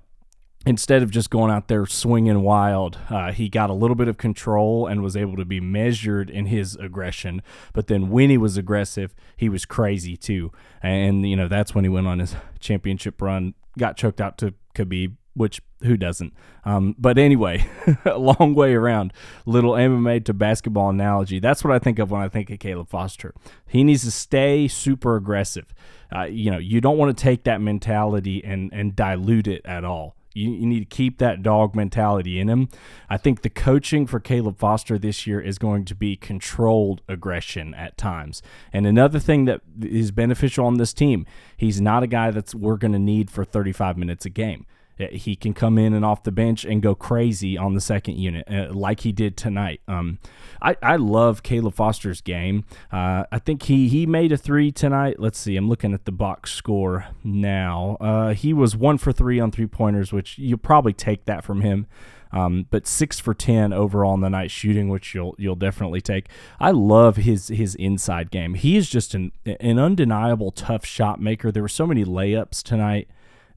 instead 0.66 1.02
of 1.02 1.10
just 1.10 1.30
going 1.30 1.50
out 1.50 1.68
there 1.68 1.86
swinging 1.86 2.42
wild, 2.42 2.98
uh, 3.10 3.32
he 3.32 3.48
got 3.48 3.70
a 3.70 3.74
little 3.74 3.96
bit 3.96 4.08
of 4.08 4.18
control 4.18 4.86
and 4.86 5.02
was 5.02 5.16
able 5.16 5.38
to 5.38 5.46
be 5.46 5.62
measured 5.62 6.30
in 6.30 6.48
his 6.48 6.76
aggression. 6.76 7.42
But 7.74 7.88
then 7.88 8.10
when 8.10 8.30
he 8.30 8.38
was 8.38 8.58
aggressive, 8.58 9.16
he 9.38 9.48
was 9.48 9.66
crazy 9.66 10.18
too. 10.18 10.52
And, 10.82 11.28
you 11.28 11.36
know, 11.36 11.48
that's 11.48 11.74
when 11.74 11.86
he 11.86 11.90
went 11.90 12.08
on 12.08 12.20
his 12.20 12.36
championship 12.60 13.22
run, 13.22 13.54
got 13.78 13.96
choked 13.96 14.20
out 14.20 14.38
to 14.40 14.54
Khabib, 14.76 15.16
which 15.36 15.62
who 15.82 15.98
doesn't? 15.98 16.34
Um, 16.66 16.96
but 16.98 17.18
anyway, 17.18 17.70
a 18.06 18.18
long 18.18 18.54
way 18.56 18.74
around. 18.74 19.14
Little 19.46 19.74
MMA 19.74 20.26
to 20.26 20.34
basketball 20.34 20.90
analogy. 20.90 21.40
That's 21.40 21.64
what 21.64 21.74
I 21.74 21.80
think 21.80 22.00
of 22.00 22.12
when 22.12 22.22
I 22.22 22.30
think 22.30 22.50
of 22.50 22.60
Caleb 22.60 22.90
Foster. 22.90 23.34
He 23.68 23.84
needs 23.84 24.04
to 24.04 24.12
stay 24.12 24.68
super 24.68 25.16
aggressive. 25.16 25.74
Uh, 26.14 26.24
you 26.24 26.50
know, 26.50 26.58
you 26.58 26.82
don't 26.82 26.98
want 26.98 27.16
to 27.16 27.22
take 27.22 27.44
that 27.44 27.62
mentality 27.62 28.44
and 28.44 28.72
and 28.74 28.96
dilute 28.96 29.48
it 29.48 29.62
at 29.66 29.84
all. 29.84 30.16
You, 30.34 30.52
you 30.52 30.66
need 30.68 30.80
to 30.80 30.96
keep 30.96 31.18
that 31.18 31.42
dog 31.42 31.76
mentality 31.76 32.40
in 32.40 32.48
him. 32.48 32.70
I 33.10 33.18
think 33.18 33.42
the 33.42 33.50
coaching 33.50 34.06
for 34.06 34.20
Caleb 34.20 34.58
Foster 34.58 34.98
this 34.98 35.26
year 35.26 35.42
is 35.42 35.58
going 35.58 35.84
to 35.86 35.96
be 35.96 36.16
controlled 36.16 37.02
aggression 37.08 37.74
at 37.74 37.98
times. 37.98 38.42
And 38.72 38.86
another 38.86 39.20
thing 39.20 39.46
that 39.46 39.62
is 39.82 40.12
beneficial 40.12 40.66
on 40.66 40.76
this 40.78 40.94
team, 40.94 41.26
he's 41.58 41.82
not 41.82 42.04
a 42.04 42.08
guy 42.08 42.32
that's 42.32 42.54
we're 42.54 42.78
going 42.78 42.94
to 42.94 43.00
need 43.00 43.32
for 43.32 43.44
35 43.44 43.98
minutes 43.98 44.26
a 44.26 44.30
game. 44.30 44.66
Uh, 45.00 45.08
he 45.12 45.36
can 45.36 45.54
come 45.54 45.78
in 45.78 45.94
and 45.94 46.04
off 46.04 46.24
the 46.24 46.32
bench 46.32 46.66
and 46.66 46.82
go 46.82 46.96
crazy 46.96 47.58
on 47.58 47.74
the 47.74 47.82
second 47.82 48.18
unit, 48.18 48.48
uh, 48.50 48.74
like 48.74 49.02
he 49.02 49.12
did 49.12 49.38
tonight. 49.38 49.82
Um, 49.88 50.20
I, 50.62 50.76
I 50.82 50.96
love 50.96 51.44
Caleb 51.44 51.76
Foster's 51.76 52.22
game. 52.22 52.66
Uh, 52.92 53.26
I 53.32 53.40
think 53.40 53.64
he 53.64 53.88
he 53.88 54.06
made 54.06 54.32
a 54.32 54.38
three 54.38 54.72
tonight. 54.72 55.20
Let's 55.20 55.40
see, 55.40 55.56
I'm 55.56 55.70
looking 55.70 55.94
at 55.94 56.06
the 56.06 56.12
box 56.12 56.54
score 56.54 57.08
now. 57.24 57.98
Uh, 58.00 58.34
he 58.34 58.54
was 58.54 58.76
one 58.76 58.98
for 58.98 59.12
three 59.12 59.40
on 59.40 59.52
three 59.52 59.68
pointers, 59.68 60.12
which 60.12 60.38
you'll 60.38 60.58
probably 60.58 60.94
take 60.94 61.26
that 61.26 61.44
from 61.44 61.62
him. 61.62 61.88
Um, 62.32 62.66
but 62.70 62.88
six 62.88 63.20
for 63.20 63.34
ten 63.34 63.72
overall 63.72 64.14
in 64.14 64.22
the 64.22 64.30
night 64.30 64.52
shooting, 64.52 64.90
which 64.90 65.16
you'll 65.16 65.36
you'll 65.38 65.56
definitely 65.56 66.02
take. 66.02 66.28
I 66.60 66.72
love 66.72 67.18
his 67.18 67.48
his 67.48 67.76
inside 67.76 68.32
game. 68.32 68.56
He 68.56 68.76
is 68.76 68.90
just 68.90 69.14
an 69.14 69.32
an 69.46 69.80
undeniable 69.80 70.52
tough 70.52 70.86
shot 70.86 71.22
maker. 71.22 71.52
There 71.52 71.64
were 71.64 71.70
so 71.70 71.88
many 71.88 72.04
layups 72.04 72.62
tonight 72.64 73.08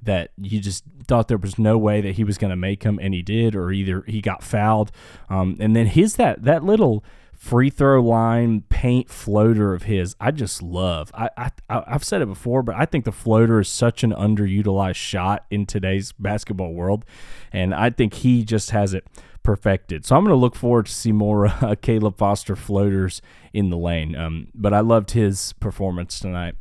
that 0.03 0.31
you 0.37 0.61
just 0.61 0.85
thought 1.07 1.29
there 1.29 1.39
was 1.39 1.59
no 1.59 1.77
way 1.77 2.01
that 2.01 2.13
he 2.13 2.25
was 2.25 2.39
going 2.39 2.51
to 2.51 2.57
make 2.57 2.83
them, 2.83 2.99
and 3.01 3.15
he 3.15 3.23
did, 3.23 3.55
or 3.55 3.71
either 3.71 4.03
he 4.07 4.21
got 4.21 4.43
fouled. 4.43 4.91
Um, 5.29 5.57
and 5.61 5.75
then 5.77 5.87
his 5.87 6.17
that 6.17 6.43
that 6.45 6.65
little 6.65 7.05
free 7.33 7.71
throw 7.71 8.03
line 8.03 8.63
paint 8.69 9.09
floater 9.09 9.73
of 9.73 9.85
his, 9.85 10.15
I 10.21 10.31
just 10.31 10.63
love. 10.63 11.11
I, 11.15 11.31
I 11.37 11.51
I've 11.69 12.05
said 12.05 12.23
it 12.23 12.27
before, 12.27 12.63
but 12.63 12.77
I 12.77 12.85
think 12.85 13.05
the 13.05 13.13
floater 13.13 13.61
is 13.61 13.69
such 13.69 14.03
an 14.03 14.13
underutilized 14.13 14.97
shot 14.97 15.47
in 15.51 15.67
today's 15.67 16.13
basketball 16.13 16.73
world, 16.73 17.05
and 17.53 17.75
I 17.75 17.91
think 17.91 18.15
he 18.15 18.45
just 18.45 18.71
has 18.71 18.95
it 18.95 19.07
perfected. 19.43 20.05
So 20.05 20.17
I'm 20.17 20.25
going 20.25 20.35
to 20.35 20.41
look 20.41 20.55
forward 20.55 20.87
to 20.87 20.93
see 20.93 21.13
more 21.13 21.47
uh, 21.61 21.75
Caleb 21.81 22.17
Foster 22.19 22.57
floaters 22.57 23.23
in 23.53 23.71
the 23.71 23.77
lane. 23.77 24.15
Um, 24.15 24.49
but 24.55 24.73
I 24.73 24.81
loved 24.81 25.13
his 25.13 25.53
performance 25.55 26.21
tonight. 26.21 26.55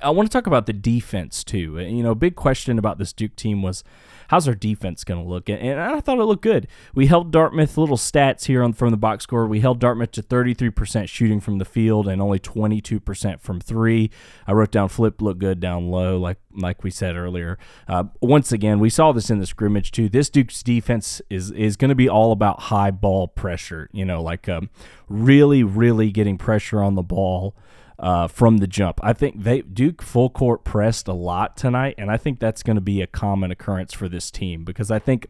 I 0.00 0.10
want 0.10 0.28
to 0.28 0.32
talk 0.32 0.46
about 0.46 0.66
the 0.66 0.72
defense 0.72 1.44
too. 1.44 1.78
Uh, 1.78 1.82
you 1.82 2.02
know, 2.02 2.14
big 2.14 2.34
question 2.34 2.78
about 2.78 2.98
this 2.98 3.12
Duke 3.12 3.36
team 3.36 3.62
was 3.62 3.84
how's 4.28 4.48
our 4.48 4.54
defense 4.54 5.04
going 5.04 5.22
to 5.22 5.28
look? 5.28 5.48
And 5.48 5.78
I 5.78 6.00
thought 6.00 6.18
it 6.18 6.24
looked 6.24 6.42
good. 6.42 6.66
We 6.94 7.06
held 7.06 7.30
Dartmouth 7.30 7.78
little 7.78 7.96
stats 7.96 8.46
here 8.46 8.64
on 8.64 8.72
from 8.72 8.90
the 8.90 8.96
box 8.96 9.22
score. 9.22 9.46
We 9.46 9.60
held 9.60 9.78
Dartmouth 9.78 10.10
to 10.12 10.22
33% 10.22 11.08
shooting 11.08 11.40
from 11.40 11.58
the 11.58 11.64
field 11.64 12.08
and 12.08 12.20
only 12.20 12.40
22% 12.40 13.40
from 13.40 13.60
three. 13.60 14.10
I 14.46 14.52
wrote 14.52 14.72
down 14.72 14.88
flip 14.88 15.22
look 15.22 15.38
good 15.38 15.60
down 15.60 15.90
low, 15.90 16.18
like 16.18 16.38
like 16.58 16.82
we 16.82 16.90
said 16.90 17.16
earlier. 17.16 17.58
Uh, 17.86 18.04
once 18.20 18.50
again, 18.50 18.80
we 18.80 18.90
saw 18.90 19.12
this 19.12 19.30
in 19.30 19.38
the 19.38 19.46
scrimmage 19.46 19.92
too. 19.92 20.08
This 20.08 20.30
Duke's 20.30 20.62
defense 20.62 21.22
is 21.30 21.50
is 21.52 21.76
going 21.76 21.90
to 21.90 21.94
be 21.94 22.08
all 22.08 22.32
about 22.32 22.62
high 22.62 22.90
ball 22.90 23.28
pressure. 23.28 23.88
You 23.92 24.04
know, 24.04 24.20
like 24.22 24.48
um, 24.48 24.70
really, 25.08 25.62
really 25.62 26.10
getting 26.10 26.38
pressure 26.38 26.82
on 26.82 26.94
the 26.94 27.02
ball 27.02 27.54
uh, 27.98 28.28
from 28.28 28.58
the 28.58 28.66
jump. 28.66 29.00
I 29.02 29.12
think 29.12 29.42
they 29.42 29.62
Duke 29.62 30.02
full 30.02 30.30
court 30.30 30.64
pressed 30.64 31.08
a 31.08 31.12
lot 31.12 31.56
tonight, 31.56 31.94
and 31.98 32.10
I 32.10 32.16
think 32.16 32.38
that's 32.38 32.62
going 32.62 32.76
to 32.76 32.82
be 32.82 33.00
a 33.00 33.06
common 33.06 33.50
occurrence 33.50 33.92
for 33.92 34.08
this 34.08 34.30
team 34.30 34.64
because 34.64 34.90
I 34.90 34.98
think. 34.98 35.26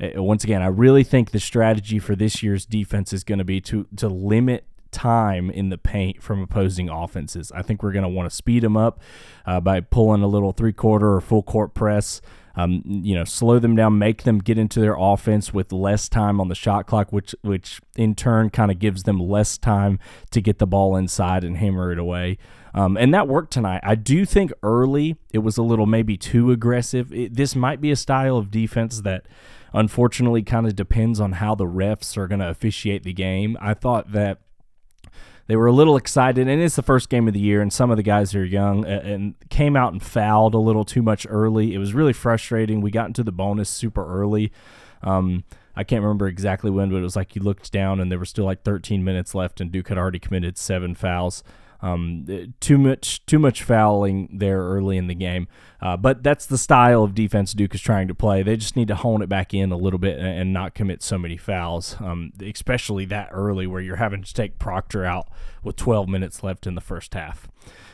Uh, 0.00 0.20
once 0.22 0.42
again, 0.42 0.62
I 0.62 0.66
really 0.66 1.04
think 1.04 1.30
the 1.30 1.38
strategy 1.38 1.98
for 1.98 2.16
this 2.16 2.42
year's 2.42 2.64
defense 2.64 3.12
is 3.12 3.22
going 3.22 3.38
to 3.38 3.44
be 3.44 3.60
to 3.60 3.86
to 3.96 4.08
limit 4.08 4.64
time 4.90 5.50
in 5.50 5.70
the 5.70 5.78
paint 5.78 6.22
from 6.22 6.40
opposing 6.40 6.88
offenses. 6.88 7.50
I 7.52 7.62
think 7.62 7.82
we're 7.82 7.92
going 7.92 8.04
to 8.04 8.08
want 8.08 8.30
to 8.30 8.34
speed 8.34 8.62
them 8.62 8.76
up 8.76 9.00
uh, 9.44 9.60
by 9.60 9.80
pulling 9.80 10.22
a 10.22 10.28
little 10.28 10.52
three 10.52 10.72
quarter 10.72 11.14
or 11.14 11.20
full 11.20 11.42
court 11.42 11.74
press 11.74 12.20
um, 12.54 12.82
you 12.84 13.14
know, 13.14 13.24
slow 13.24 13.58
them 13.58 13.76
down, 13.76 13.98
make 13.98 14.24
them 14.24 14.38
get 14.38 14.58
into 14.58 14.80
their 14.80 14.96
offense 14.98 15.54
with 15.54 15.72
less 15.72 16.08
time 16.08 16.40
on 16.40 16.48
the 16.48 16.54
shot 16.54 16.86
clock, 16.86 17.12
which 17.12 17.34
which 17.42 17.80
in 17.96 18.14
turn 18.14 18.50
kind 18.50 18.70
of 18.70 18.78
gives 18.78 19.04
them 19.04 19.18
less 19.18 19.58
time 19.58 19.98
to 20.30 20.40
get 20.40 20.58
the 20.58 20.66
ball 20.66 20.96
inside 20.96 21.44
and 21.44 21.56
hammer 21.56 21.92
it 21.92 21.98
away. 21.98 22.38
Um, 22.74 22.96
and 22.96 23.12
that 23.12 23.28
worked 23.28 23.52
tonight. 23.52 23.80
I 23.82 23.94
do 23.94 24.24
think 24.24 24.52
early 24.62 25.16
it 25.32 25.38
was 25.38 25.56
a 25.58 25.62
little 25.62 25.86
maybe 25.86 26.16
too 26.16 26.50
aggressive. 26.50 27.12
It, 27.12 27.34
this 27.34 27.54
might 27.54 27.80
be 27.80 27.90
a 27.90 27.96
style 27.96 28.36
of 28.36 28.50
defense 28.50 29.00
that 29.02 29.26
unfortunately 29.74 30.42
kind 30.42 30.66
of 30.66 30.76
depends 30.76 31.20
on 31.20 31.32
how 31.32 31.54
the 31.54 31.66
refs 31.66 32.16
are 32.16 32.28
going 32.28 32.40
to 32.40 32.48
officiate 32.48 33.02
the 33.02 33.12
game. 33.12 33.56
I 33.60 33.74
thought 33.74 34.12
that 34.12 34.38
they 35.46 35.56
were 35.56 35.66
a 35.66 35.72
little 35.72 35.96
excited, 35.96 36.48
and 36.48 36.62
it's 36.62 36.76
the 36.76 36.82
first 36.82 37.08
game 37.08 37.26
of 37.28 37.34
the 37.34 37.40
year, 37.40 37.60
and 37.60 37.72
some 37.72 37.90
of 37.90 37.96
the 37.96 38.02
guys 38.02 38.34
are 38.34 38.44
young 38.44 38.84
and 38.84 39.34
came 39.50 39.76
out 39.76 39.92
and 39.92 40.02
fouled 40.02 40.54
a 40.54 40.58
little 40.58 40.84
too 40.84 41.02
much 41.02 41.26
early. 41.28 41.74
It 41.74 41.78
was 41.78 41.94
really 41.94 42.12
frustrating. 42.12 42.80
We 42.80 42.90
got 42.90 43.08
into 43.08 43.22
the 43.22 43.32
bonus 43.32 43.68
super 43.68 44.06
early. 44.06 44.52
Um, 45.02 45.44
I 45.74 45.84
can't 45.84 46.02
remember 46.02 46.28
exactly 46.28 46.70
when, 46.70 46.90
but 46.90 46.96
it 46.96 47.02
was 47.02 47.16
like 47.16 47.34
you 47.34 47.42
looked 47.42 47.72
down 47.72 47.98
and 47.98 48.10
there 48.10 48.18
were 48.18 48.24
still 48.24 48.44
like 48.44 48.62
13 48.62 49.02
minutes 49.02 49.34
left, 49.34 49.60
and 49.60 49.72
Duke 49.72 49.88
had 49.88 49.98
already 49.98 50.18
committed 50.18 50.58
seven 50.58 50.94
fouls. 50.94 51.42
Um, 51.82 52.54
too 52.60 52.78
much 52.78 53.26
too 53.26 53.40
much 53.40 53.64
fouling 53.64 54.28
there 54.32 54.60
early 54.60 54.96
in 54.96 55.08
the 55.08 55.16
game, 55.16 55.48
uh, 55.80 55.96
but 55.96 56.22
that's 56.22 56.46
the 56.46 56.56
style 56.56 57.02
of 57.02 57.12
defense 57.12 57.52
Duke 57.52 57.74
is 57.74 57.80
trying 57.80 58.06
to 58.06 58.14
play. 58.14 58.44
They 58.44 58.56
just 58.56 58.76
need 58.76 58.86
to 58.88 58.94
hone 58.94 59.20
it 59.20 59.28
back 59.28 59.52
in 59.52 59.72
a 59.72 59.76
little 59.76 59.98
bit 59.98 60.18
and, 60.18 60.28
and 60.28 60.52
not 60.52 60.74
commit 60.74 61.02
so 61.02 61.18
many 61.18 61.36
fouls, 61.36 61.96
um, 62.00 62.32
especially 62.40 63.04
that 63.06 63.30
early 63.32 63.66
where 63.66 63.80
you're 63.80 63.96
having 63.96 64.22
to 64.22 64.32
take 64.32 64.60
Proctor 64.60 65.04
out 65.04 65.26
with 65.64 65.74
12 65.74 66.08
minutes 66.08 66.44
left 66.44 66.68
in 66.68 66.76
the 66.76 66.80
first 66.80 67.14
half. 67.14 67.48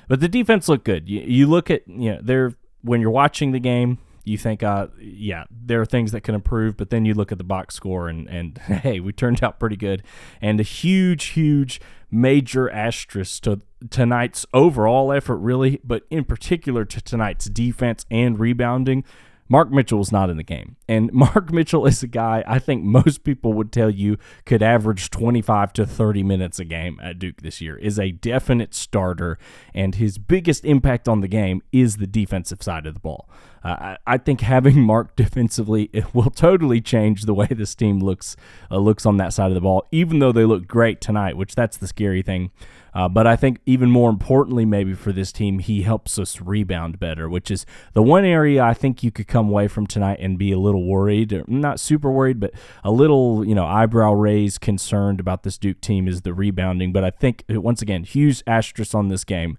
But 0.06 0.20
the 0.20 0.28
defense 0.28 0.68
looked 0.68 0.84
good. 0.84 1.08
You, 1.08 1.20
you 1.20 1.46
look 1.46 1.70
at 1.70 1.88
you 1.88 2.12
know 2.12 2.20
they're 2.22 2.54
when 2.82 3.00
you're 3.00 3.10
watching 3.10 3.52
the 3.52 3.60
game, 3.60 3.98
you 4.24 4.38
think, 4.38 4.62
uh, 4.62 4.88
yeah, 5.00 5.44
there 5.50 5.80
are 5.80 5.86
things 5.86 6.12
that 6.12 6.22
can 6.22 6.34
improve, 6.34 6.76
but 6.76 6.90
then 6.90 7.04
you 7.04 7.14
look 7.14 7.32
at 7.32 7.38
the 7.38 7.44
box 7.44 7.74
score 7.74 8.08
and, 8.08 8.28
and 8.28 8.58
hey, 8.58 9.00
we 9.00 9.12
turned 9.12 9.42
out 9.42 9.58
pretty 9.58 9.76
good. 9.76 10.02
And 10.40 10.60
a 10.60 10.64
huge, 10.64 11.26
huge, 11.26 11.80
major 12.10 12.70
asterisk 12.70 13.42
to 13.42 13.60
tonight's 13.90 14.46
overall 14.54 15.12
effort, 15.12 15.38
really, 15.38 15.80
but 15.84 16.04
in 16.10 16.24
particular 16.24 16.84
to 16.84 17.00
tonight's 17.00 17.46
defense 17.46 18.06
and 18.10 18.38
rebounding 18.38 19.04
Mark 19.48 19.70
Mitchell 19.70 19.98
was 19.98 20.12
not 20.12 20.28
in 20.28 20.36
the 20.36 20.42
game. 20.42 20.76
And 20.88 21.12
Mark 21.12 21.52
Mitchell 21.52 21.86
is 21.86 22.02
a 22.02 22.06
guy 22.06 22.44
I 22.46 22.58
think 22.58 22.84
most 22.84 23.24
people 23.24 23.52
would 23.54 23.72
tell 23.72 23.90
you 23.90 24.18
could 24.44 24.62
average 24.62 25.10
25 25.10 25.72
to 25.74 25.86
30 25.86 26.22
minutes 26.22 26.58
a 26.58 26.64
game 26.64 27.00
at 27.02 27.18
Duke 27.18 27.42
this 27.42 27.60
year, 27.60 27.76
is 27.76 27.98
a 27.98 28.12
definite 28.12 28.74
starter. 28.74 29.38
And 29.74 29.94
his 29.94 30.18
biggest 30.18 30.64
impact 30.64 31.08
on 31.08 31.20
the 31.20 31.28
game 31.28 31.62
is 31.72 31.96
the 31.96 32.06
defensive 32.06 32.62
side 32.62 32.86
of 32.86 32.94
the 32.94 33.00
ball. 33.00 33.28
Uh, 33.62 33.96
I, 34.06 34.18
think 34.18 34.40
having 34.40 34.80
Mark 34.82 35.16
defensively 35.16 35.90
it 35.92 36.14
will 36.14 36.30
totally 36.30 36.80
change 36.80 37.22
the 37.22 37.34
way 37.34 37.46
this 37.46 37.74
team 37.74 38.00
looks 38.00 38.36
uh, 38.70 38.78
looks 38.78 39.04
on 39.06 39.16
that 39.18 39.32
side 39.32 39.50
of 39.50 39.54
the 39.54 39.60
ball. 39.60 39.86
Even 39.90 40.18
though 40.18 40.32
they 40.32 40.44
look 40.44 40.66
great 40.66 41.00
tonight, 41.00 41.36
which 41.36 41.54
that's 41.54 41.76
the 41.76 41.86
scary 41.86 42.22
thing. 42.22 42.50
Uh, 42.94 43.08
but 43.08 43.26
I 43.26 43.36
think 43.36 43.60
even 43.66 43.90
more 43.90 44.10
importantly, 44.10 44.64
maybe 44.64 44.94
for 44.94 45.12
this 45.12 45.30
team, 45.30 45.58
he 45.58 45.82
helps 45.82 46.18
us 46.18 46.40
rebound 46.40 46.98
better, 46.98 47.28
which 47.28 47.50
is 47.50 47.66
the 47.92 48.02
one 48.02 48.24
area 48.24 48.62
I 48.62 48.74
think 48.74 49.02
you 49.02 49.10
could 49.10 49.28
come 49.28 49.48
away 49.48 49.68
from 49.68 49.86
tonight 49.86 50.18
and 50.20 50.38
be 50.38 50.52
a 50.52 50.58
little 50.58 50.84
worried, 50.84 51.44
not 51.46 51.78
super 51.78 52.10
worried, 52.10 52.40
but 52.40 52.52
a 52.82 52.90
little, 52.90 53.44
you 53.46 53.54
know, 53.54 53.66
eyebrow 53.66 54.14
raised, 54.14 54.60
concerned 54.60 55.20
about 55.20 55.42
this 55.42 55.58
Duke 55.58 55.80
team 55.80 56.08
is 56.08 56.22
the 56.22 56.34
rebounding. 56.34 56.92
But 56.92 57.04
I 57.04 57.10
think 57.10 57.44
once 57.48 57.82
again, 57.82 58.04
huge 58.04 58.42
asterisk 58.46 58.94
on 58.94 59.08
this 59.08 59.22
game 59.22 59.58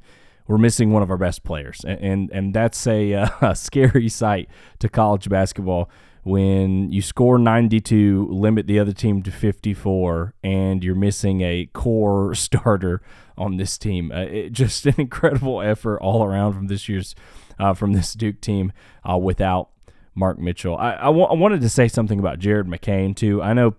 we're 0.49 0.57
missing 0.57 0.91
one 0.91 1.03
of 1.03 1.11
our 1.11 1.17
best 1.17 1.43
players, 1.43 1.85
and 1.87 1.99
and, 1.99 2.31
and 2.31 2.53
that's 2.53 2.85
a, 2.87 3.13
a 3.41 3.55
scary 3.55 4.09
sight 4.09 4.49
to 4.79 4.89
college 4.89 5.29
basketball 5.29 5.89
when 6.23 6.91
you 6.91 7.01
score 7.01 7.37
92, 7.37 8.27
limit 8.29 8.67
the 8.67 8.77
other 8.77 8.91
team 8.91 9.23
to 9.23 9.31
54, 9.31 10.33
and 10.43 10.83
you're 10.83 10.95
missing 10.95 11.41
a 11.41 11.69
core 11.73 12.35
starter 12.35 13.01
on 13.37 13.57
this 13.57 13.77
team. 13.77 14.11
Uh, 14.11 14.21
it, 14.21 14.51
just 14.51 14.85
an 14.85 14.95
incredible 14.97 15.61
effort 15.61 15.99
all 15.99 16.23
around 16.23 16.53
from 16.53 16.67
this 16.67 16.89
year's 16.89 17.15
uh, 17.59 17.73
from 17.73 17.93
this 17.93 18.13
Duke 18.13 18.41
team 18.41 18.73
uh, 19.09 19.17
without 19.17 19.69
Mark 20.15 20.39
Mitchell. 20.39 20.75
I, 20.77 20.95
I, 20.95 21.05
w- 21.05 21.25
I 21.25 21.33
wanted 21.33 21.61
to 21.61 21.69
say 21.69 21.87
something 21.87 22.17
about 22.19 22.39
Jared 22.39 22.67
McCain 22.67 23.15
too. 23.15 23.41
I 23.41 23.53
know 23.53 23.75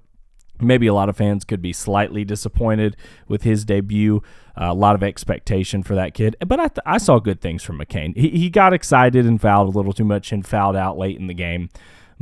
maybe 0.63 0.87
a 0.87 0.95
lot 0.95 1.09
of 1.09 1.17
fans 1.17 1.45
could 1.45 1.63
be 1.63 1.73
slightly 1.73 2.25
disappointed 2.25 2.97
with 3.29 3.43
his 3.43 3.65
debut. 3.65 4.23
Uh, 4.61 4.67
a 4.71 4.75
lot 4.75 4.95
of 4.95 5.03
expectation 5.03 5.83
for 5.83 5.95
that 5.95 6.13
kid, 6.13 6.37
but 6.47 6.61
I, 6.61 6.69
th- 6.69 6.81
I 6.85 6.99
saw 6.99 7.19
good 7.19 7.41
things 7.41 7.63
from 7.63 7.79
McCain. 7.79 8.15
He, 8.17 8.31
he 8.31 8.51
got 8.51 8.75
excited 8.75 9.25
and 9.25 9.41
fouled 9.41 9.73
a 9.73 9.77
little 9.77 9.93
too 9.93 10.05
much 10.05 10.33
and 10.33 10.47
fouled 10.47 10.77
out 10.77 10.99
late 10.99 11.19
in 11.19 11.29
the 11.29 11.35
game. 11.35 11.71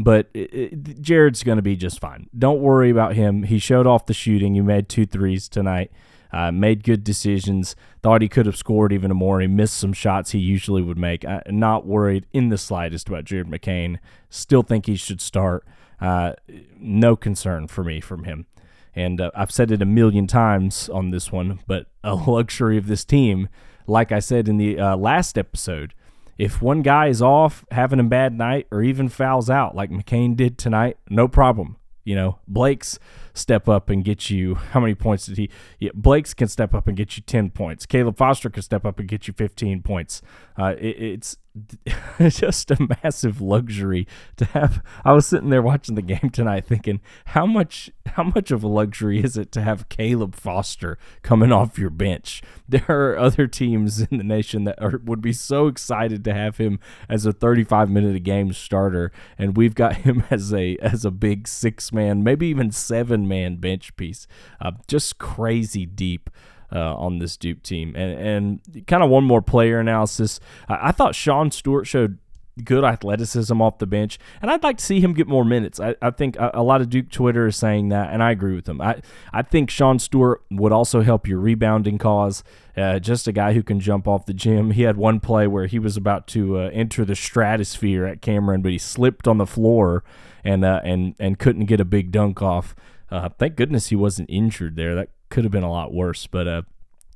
But 0.00 0.28
it, 0.32 0.52
it, 0.52 1.02
Jared's 1.02 1.42
going 1.42 1.56
to 1.56 1.62
be 1.62 1.74
just 1.74 1.98
fine. 1.98 2.28
Don't 2.38 2.60
worry 2.60 2.90
about 2.90 3.14
him. 3.14 3.42
He 3.42 3.58
showed 3.58 3.86
off 3.86 4.06
the 4.06 4.14
shooting. 4.14 4.54
He 4.54 4.60
made 4.60 4.88
two 4.88 5.04
threes 5.06 5.48
tonight. 5.48 5.90
Uh, 6.32 6.52
made 6.52 6.84
good 6.84 7.02
decisions. 7.02 7.74
Thought 8.02 8.22
he 8.22 8.28
could 8.28 8.46
have 8.46 8.56
scored 8.56 8.92
even 8.92 9.10
more. 9.10 9.40
He 9.40 9.48
missed 9.48 9.76
some 9.76 9.92
shots 9.92 10.30
he 10.30 10.38
usually 10.38 10.82
would 10.82 10.98
make. 10.98 11.24
Uh, 11.24 11.40
not 11.48 11.86
worried 11.86 12.26
in 12.32 12.50
the 12.50 12.58
slightest 12.58 13.08
about 13.08 13.24
Jared 13.24 13.48
McCain. 13.48 13.98
Still 14.30 14.62
think 14.62 14.86
he 14.86 14.94
should 14.94 15.20
start. 15.20 15.64
Uh, 16.00 16.32
no 16.78 17.16
concern 17.16 17.68
for 17.68 17.82
me 17.84 18.00
from 18.00 18.24
him. 18.24 18.46
And 18.94 19.20
uh, 19.20 19.30
I've 19.34 19.50
said 19.50 19.70
it 19.70 19.82
a 19.82 19.86
million 19.86 20.26
times 20.26 20.88
on 20.88 21.10
this 21.10 21.30
one, 21.30 21.60
but 21.66 21.86
a 22.04 22.14
luxury 22.14 22.76
of 22.76 22.86
this 22.86 23.04
team, 23.04 23.48
like 23.86 24.12
I 24.12 24.18
said 24.18 24.48
in 24.48 24.58
the 24.58 24.78
uh, 24.78 24.96
last 24.96 25.38
episode, 25.38 25.94
if 26.36 26.62
one 26.62 26.82
guy 26.82 27.08
is 27.08 27.20
off, 27.20 27.64
having 27.72 27.98
a 27.98 28.04
bad 28.04 28.32
night, 28.32 28.68
or 28.70 28.82
even 28.82 29.08
fouls 29.08 29.50
out 29.50 29.74
like 29.74 29.90
McCain 29.90 30.36
did 30.36 30.56
tonight, 30.56 30.96
no 31.10 31.26
problem. 31.26 31.77
You 32.08 32.14
know, 32.14 32.38
Blakes 32.48 32.98
step 33.34 33.68
up 33.68 33.90
and 33.90 34.02
get 34.02 34.30
you 34.30 34.54
how 34.54 34.80
many 34.80 34.94
points 34.94 35.26
did 35.26 35.36
he? 35.36 35.50
Yeah, 35.78 35.90
Blakes 35.92 36.32
can 36.32 36.48
step 36.48 36.72
up 36.72 36.88
and 36.88 36.96
get 36.96 37.18
you 37.18 37.22
ten 37.22 37.50
points. 37.50 37.84
Caleb 37.84 38.16
Foster 38.16 38.48
can 38.48 38.62
step 38.62 38.86
up 38.86 38.98
and 38.98 39.06
get 39.06 39.28
you 39.28 39.34
fifteen 39.34 39.82
points. 39.82 40.22
Uh, 40.56 40.74
it, 40.78 40.96
it's 40.98 41.36
just 42.28 42.70
a 42.70 42.88
massive 43.02 43.40
luxury 43.40 44.06
to 44.36 44.44
have. 44.46 44.82
I 45.04 45.12
was 45.12 45.26
sitting 45.26 45.50
there 45.50 45.62
watching 45.62 45.94
the 45.94 46.02
game 46.02 46.30
tonight, 46.30 46.66
thinking 46.66 47.00
how 47.26 47.46
much 47.46 47.90
how 48.06 48.24
much 48.24 48.50
of 48.50 48.62
a 48.62 48.68
luxury 48.68 49.22
is 49.22 49.36
it 49.36 49.52
to 49.52 49.62
have 49.62 49.88
Caleb 49.88 50.34
Foster 50.34 50.98
coming 51.22 51.52
off 51.52 51.78
your 51.78 51.90
bench? 51.90 52.42
There 52.70 52.84
are 52.90 53.18
other 53.18 53.46
teams 53.46 54.02
in 54.02 54.18
the 54.18 54.24
nation 54.24 54.64
that 54.64 54.80
are, 54.82 55.00
would 55.02 55.22
be 55.22 55.32
so 55.32 55.68
excited 55.68 56.22
to 56.24 56.34
have 56.34 56.58
him 56.58 56.78
as 57.08 57.24
a 57.24 57.32
35 57.32 57.88
minute 57.88 58.14
a 58.14 58.18
game 58.18 58.52
starter, 58.52 59.10
and 59.38 59.56
we've 59.56 59.74
got 59.74 59.96
him 59.96 60.22
as 60.30 60.52
a 60.52 60.76
as 60.82 61.06
a 61.06 61.10
big 61.10 61.48
six 61.48 61.92
man, 61.98 62.22
maybe 62.22 62.46
even 62.46 62.70
seven 62.70 63.26
man 63.26 63.56
bench 63.56 63.94
piece. 63.96 64.26
Uh, 64.60 64.72
just 64.86 65.18
crazy 65.18 65.86
deep 65.86 66.30
uh, 66.72 66.94
on 66.96 67.18
this 67.18 67.36
Duke 67.36 67.62
team. 67.62 67.94
And, 67.96 68.60
and 68.74 68.86
kind 68.86 69.02
of 69.02 69.10
one 69.10 69.24
more 69.24 69.42
player 69.42 69.80
analysis. 69.80 70.40
I, 70.68 70.88
I 70.88 70.92
thought 70.92 71.14
Sean 71.14 71.50
Stewart 71.50 71.86
showed 71.86 72.18
good 72.64 72.84
athleticism 72.84 73.60
off 73.62 73.78
the 73.78 73.86
bench, 73.86 74.18
and 74.42 74.50
I'd 74.50 74.62
like 74.62 74.78
to 74.78 74.84
see 74.84 75.00
him 75.00 75.14
get 75.14 75.28
more 75.28 75.44
minutes. 75.44 75.78
I, 75.80 75.94
I 76.02 76.10
think 76.10 76.36
a, 76.36 76.50
a, 76.54 76.62
lot 76.62 76.80
of 76.80 76.90
Duke 76.90 77.10
Twitter 77.10 77.46
is 77.46 77.56
saying 77.56 77.90
that, 77.90 78.12
and 78.12 78.22
I 78.22 78.32
agree 78.32 78.54
with 78.54 78.64
them. 78.64 78.80
I, 78.80 79.00
I 79.32 79.42
think 79.42 79.70
Sean 79.70 79.98
Stewart 79.98 80.42
would 80.50 80.72
also 80.72 81.02
help 81.02 81.28
your 81.28 81.38
rebounding 81.38 81.98
cause. 81.98 82.42
Uh, 82.76 82.98
just 82.98 83.26
a 83.26 83.32
guy 83.32 83.54
who 83.54 83.62
can 83.62 83.80
jump 83.80 84.06
off 84.06 84.26
the 84.26 84.34
gym. 84.34 84.72
He 84.72 84.82
had 84.82 84.96
one 84.96 85.20
play 85.20 85.46
where 85.46 85.66
he 85.66 85.78
was 85.78 85.96
about 85.96 86.26
to 86.28 86.58
uh, 86.58 86.70
enter 86.72 87.04
the 87.04 87.16
stratosphere 87.16 88.06
at 88.06 88.22
Cameron, 88.22 88.62
but 88.62 88.72
he 88.72 88.78
slipped 88.78 89.26
on 89.26 89.38
the 89.38 89.46
floor 89.46 90.04
and 90.44 90.64
uh, 90.64 90.80
and 90.84 91.14
and 91.18 91.38
couldn't 91.38 91.66
get 91.66 91.80
a 91.80 91.84
big 91.84 92.10
dunk 92.10 92.42
off. 92.42 92.74
Uh, 93.10 93.28
thank 93.38 93.56
goodness 93.56 93.88
he 93.88 93.96
wasn't 93.96 94.28
injured 94.30 94.76
there. 94.76 94.94
That 94.94 95.10
could 95.30 95.44
have 95.44 95.52
been 95.52 95.62
a 95.62 95.70
lot 95.70 95.92
worse, 95.92 96.26
but 96.26 96.46
uh, 96.46 96.62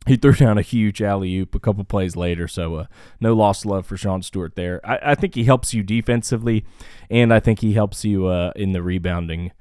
he 0.06 0.16
threw 0.16 0.32
down 0.32 0.58
a 0.58 0.62
huge 0.62 1.02
alley 1.02 1.36
oop 1.36 1.54
a 1.54 1.60
couple 1.60 1.84
plays 1.84 2.16
later. 2.16 2.48
So 2.48 2.76
uh, 2.76 2.86
no 3.20 3.34
lost 3.34 3.66
love 3.66 3.86
for 3.86 3.96
Sean 3.96 4.22
Stewart 4.22 4.54
there. 4.54 4.80
I, 4.84 5.12
I, 5.12 5.14
think 5.14 5.34
he 5.34 5.44
helps 5.44 5.74
you 5.74 5.82
defensively, 5.82 6.64
and 7.10 7.32
I 7.32 7.40
think 7.40 7.60
he 7.60 7.74
helps 7.74 8.04
you 8.04 8.26
uh, 8.26 8.52
in 8.56 8.72
the 8.72 8.82
rebounding 8.82 9.52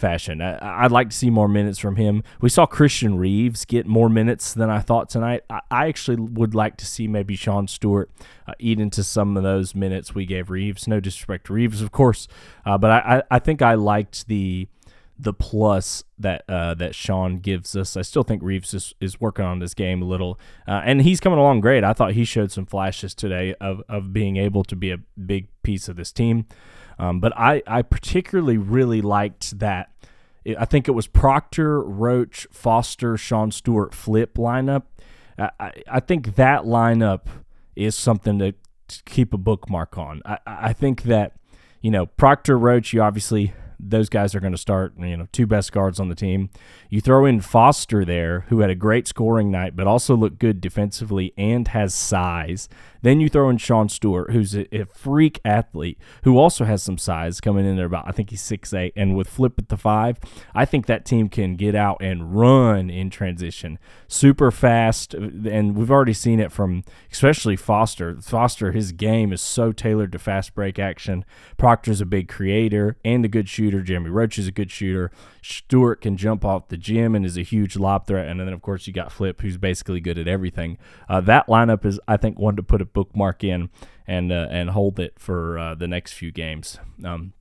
fashion. 0.00 0.40
I, 0.40 0.82
would 0.82 0.92
like 0.92 1.10
to 1.10 1.16
see 1.16 1.30
more 1.30 1.46
minutes 1.46 1.78
from 1.78 1.96
him. 1.96 2.24
We 2.40 2.48
saw 2.48 2.66
Christian 2.66 3.18
Reeves 3.18 3.64
get 3.64 3.86
more 3.86 4.08
minutes 4.08 4.54
than 4.54 4.70
I 4.70 4.80
thought 4.80 5.08
tonight. 5.08 5.44
I, 5.48 5.60
I 5.70 5.88
actually 5.88 6.16
would 6.16 6.54
like 6.54 6.76
to 6.78 6.86
see 6.86 7.06
maybe 7.06 7.36
Sean 7.36 7.68
Stewart 7.68 8.10
uh, 8.48 8.54
eat 8.58 8.80
into 8.80 9.04
some 9.04 9.36
of 9.36 9.42
those 9.42 9.74
minutes 9.74 10.14
we 10.14 10.26
gave 10.26 10.50
Reeves. 10.50 10.88
No 10.88 10.98
disrespect 10.98 11.46
to 11.46 11.52
Reeves, 11.52 11.82
of 11.82 11.92
course, 11.92 12.26
uh, 12.64 12.78
but 12.78 12.90
I, 12.90 13.22
I, 13.30 13.38
think 13.38 13.62
I 13.62 13.74
liked 13.74 14.26
the 14.26 14.66
the 15.22 15.34
plus 15.34 16.02
that 16.18 16.44
uh, 16.48 16.74
that 16.74 16.94
Sean 16.94 17.36
gives 17.36 17.76
us. 17.76 17.96
I 17.96 18.02
still 18.02 18.22
think 18.22 18.42
Reeves 18.42 18.72
is, 18.72 18.94
is 19.00 19.20
working 19.20 19.44
on 19.44 19.58
this 19.58 19.74
game 19.74 20.00
a 20.00 20.06
little, 20.06 20.40
uh, 20.66 20.80
and 20.84 21.02
he's 21.02 21.20
coming 21.20 21.38
along 21.38 21.60
great. 21.60 21.84
I 21.84 21.92
thought 21.92 22.12
he 22.12 22.24
showed 22.24 22.50
some 22.50 22.66
flashes 22.66 23.14
today 23.14 23.54
of, 23.60 23.82
of 23.88 24.12
being 24.12 24.38
able 24.38 24.64
to 24.64 24.74
be 24.74 24.90
a 24.90 24.98
big 25.24 25.48
piece 25.62 25.88
of 25.88 25.96
this 25.96 26.10
team. 26.10 26.46
Um, 27.00 27.18
but 27.18 27.32
I, 27.34 27.62
I 27.66 27.80
particularly 27.80 28.58
really 28.58 29.00
liked 29.00 29.58
that. 29.58 29.90
I 30.58 30.66
think 30.66 30.86
it 30.86 30.90
was 30.90 31.06
Proctor, 31.06 31.82
Roach, 31.82 32.46
Foster, 32.52 33.16
Sean 33.16 33.50
Stewart 33.50 33.94
flip 33.94 34.34
lineup. 34.34 34.82
I, 35.38 35.72
I 35.90 36.00
think 36.00 36.36
that 36.36 36.64
lineup 36.64 37.26
is 37.74 37.96
something 37.96 38.38
to 38.38 38.52
keep 39.06 39.32
a 39.32 39.38
bookmark 39.38 39.96
on. 39.96 40.20
I, 40.26 40.38
I 40.46 40.72
think 40.74 41.04
that, 41.04 41.32
you 41.80 41.90
know, 41.90 42.04
Proctor, 42.04 42.58
Roach, 42.58 42.92
you 42.92 43.00
obviously 43.00 43.54
those 43.88 44.08
guys 44.08 44.34
are 44.34 44.40
going 44.40 44.52
to 44.52 44.58
start, 44.58 44.94
you 44.98 45.16
know, 45.16 45.26
two 45.32 45.46
best 45.46 45.72
guards 45.72 46.00
on 46.00 46.08
the 46.08 46.14
team. 46.14 46.50
You 46.88 47.00
throw 47.00 47.24
in 47.24 47.40
Foster 47.40 48.04
there, 48.04 48.40
who 48.48 48.60
had 48.60 48.70
a 48.70 48.74
great 48.74 49.06
scoring 49.06 49.50
night, 49.50 49.76
but 49.76 49.86
also 49.86 50.16
looked 50.16 50.38
good 50.38 50.60
defensively 50.60 51.32
and 51.36 51.68
has 51.68 51.94
size. 51.94 52.68
Then 53.02 53.20
you 53.20 53.30
throw 53.30 53.48
in 53.48 53.56
Sean 53.56 53.88
Stewart, 53.88 54.30
who's 54.30 54.54
a, 54.54 54.74
a 54.76 54.84
freak 54.84 55.40
athlete, 55.44 55.98
who 56.24 56.36
also 56.36 56.64
has 56.64 56.82
some 56.82 56.98
size 56.98 57.40
coming 57.40 57.64
in 57.64 57.76
there 57.76 57.86
about, 57.86 58.06
I 58.06 58.12
think 58.12 58.30
he's 58.30 58.42
six 58.42 58.74
eight, 58.74 58.92
And 58.94 59.16
with 59.16 59.28
Flip 59.28 59.54
at 59.56 59.68
the 59.68 59.76
five, 59.76 60.18
I 60.54 60.64
think 60.64 60.86
that 60.86 61.06
team 61.06 61.28
can 61.28 61.56
get 61.56 61.74
out 61.74 61.98
and 62.02 62.36
run 62.36 62.90
in 62.90 63.08
transition 63.08 63.78
super 64.06 64.50
fast. 64.50 65.14
And 65.14 65.76
we've 65.76 65.90
already 65.90 66.12
seen 66.12 66.40
it 66.40 66.52
from 66.52 66.84
especially 67.10 67.56
Foster. 67.56 68.20
Foster, 68.20 68.72
his 68.72 68.92
game 68.92 69.32
is 69.32 69.40
so 69.40 69.72
tailored 69.72 70.12
to 70.12 70.18
fast 70.18 70.54
break 70.54 70.78
action. 70.78 71.24
Proctor's 71.56 72.00
a 72.00 72.06
big 72.06 72.28
creator 72.28 72.96
and 73.04 73.24
a 73.24 73.28
good 73.28 73.48
shooter. 73.48 73.69
Jeremy 73.78 74.10
Roach 74.10 74.38
is 74.38 74.48
a 74.48 74.52
good 74.52 74.72
shooter. 74.72 75.12
Stewart 75.42 76.00
can 76.00 76.16
jump 76.16 76.44
off 76.44 76.66
the 76.66 76.76
gym 76.76 77.14
and 77.14 77.24
is 77.24 77.38
a 77.38 77.42
huge 77.42 77.76
lob 77.76 78.08
threat. 78.08 78.26
And 78.26 78.40
then, 78.40 78.48
of 78.48 78.62
course, 78.62 78.88
you 78.88 78.92
got 78.92 79.12
Flip, 79.12 79.40
who's 79.40 79.56
basically 79.56 80.00
good 80.00 80.18
at 80.18 80.26
everything. 80.26 80.78
Uh, 81.08 81.20
that 81.20 81.46
lineup 81.46 81.84
is, 81.84 82.00
I 82.08 82.16
think, 82.16 82.38
one 82.40 82.56
to 82.56 82.62
put 82.64 82.82
a 82.82 82.84
bookmark 82.84 83.44
in 83.44 83.70
and 84.08 84.32
uh, 84.32 84.48
and 84.50 84.70
hold 84.70 84.98
it 84.98 85.20
for 85.20 85.56
uh, 85.56 85.74
the 85.76 85.86
next 85.86 86.14
few 86.14 86.32
games. 86.32 86.80
Um, 87.04 87.34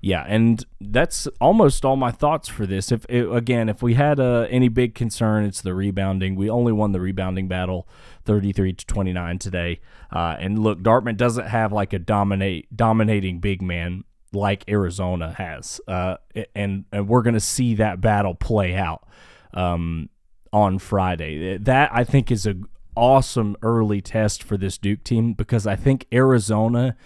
yeah, 0.00 0.26
and 0.28 0.62
that's 0.82 1.26
almost 1.40 1.82
all 1.82 1.96
my 1.96 2.10
thoughts 2.10 2.46
for 2.46 2.66
this. 2.66 2.92
If 2.92 3.06
it, 3.08 3.26
again, 3.32 3.70
if 3.70 3.82
we 3.82 3.94
had 3.94 4.20
uh, 4.20 4.46
any 4.50 4.68
big 4.68 4.94
concern, 4.94 5.46
it's 5.46 5.62
the 5.62 5.72
rebounding. 5.72 6.36
We 6.36 6.50
only 6.50 6.72
won 6.72 6.92
the 6.92 7.00
rebounding 7.00 7.48
battle, 7.48 7.88
thirty-three 8.24 8.74
to 8.74 8.86
twenty-nine 8.86 9.38
today. 9.38 9.80
Uh, 10.12 10.36
and 10.38 10.58
look, 10.58 10.82
Dartmouth 10.82 11.16
doesn't 11.16 11.46
have 11.46 11.72
like 11.72 11.94
a 11.94 11.98
dominate 11.98 12.68
dominating 12.76 13.40
big 13.40 13.62
man 13.62 14.04
like 14.34 14.68
Arizona 14.68 15.32
has, 15.36 15.80
uh, 15.88 16.16
and 16.54 16.84
and 16.92 17.08
we're 17.08 17.22
gonna 17.22 17.40
see 17.40 17.74
that 17.76 18.00
battle 18.00 18.34
play 18.34 18.74
out 18.74 19.06
um, 19.52 20.08
on 20.52 20.78
Friday. 20.78 21.58
That 21.58 21.90
I 21.92 22.04
think 22.04 22.30
is 22.30 22.46
a 22.46 22.56
awesome 22.96 23.56
early 23.62 24.00
test 24.00 24.42
for 24.42 24.56
this 24.56 24.78
Duke 24.78 25.02
team 25.04 25.32
because 25.32 25.66
I 25.66 25.76
think 25.76 26.06
Arizona 26.12 26.96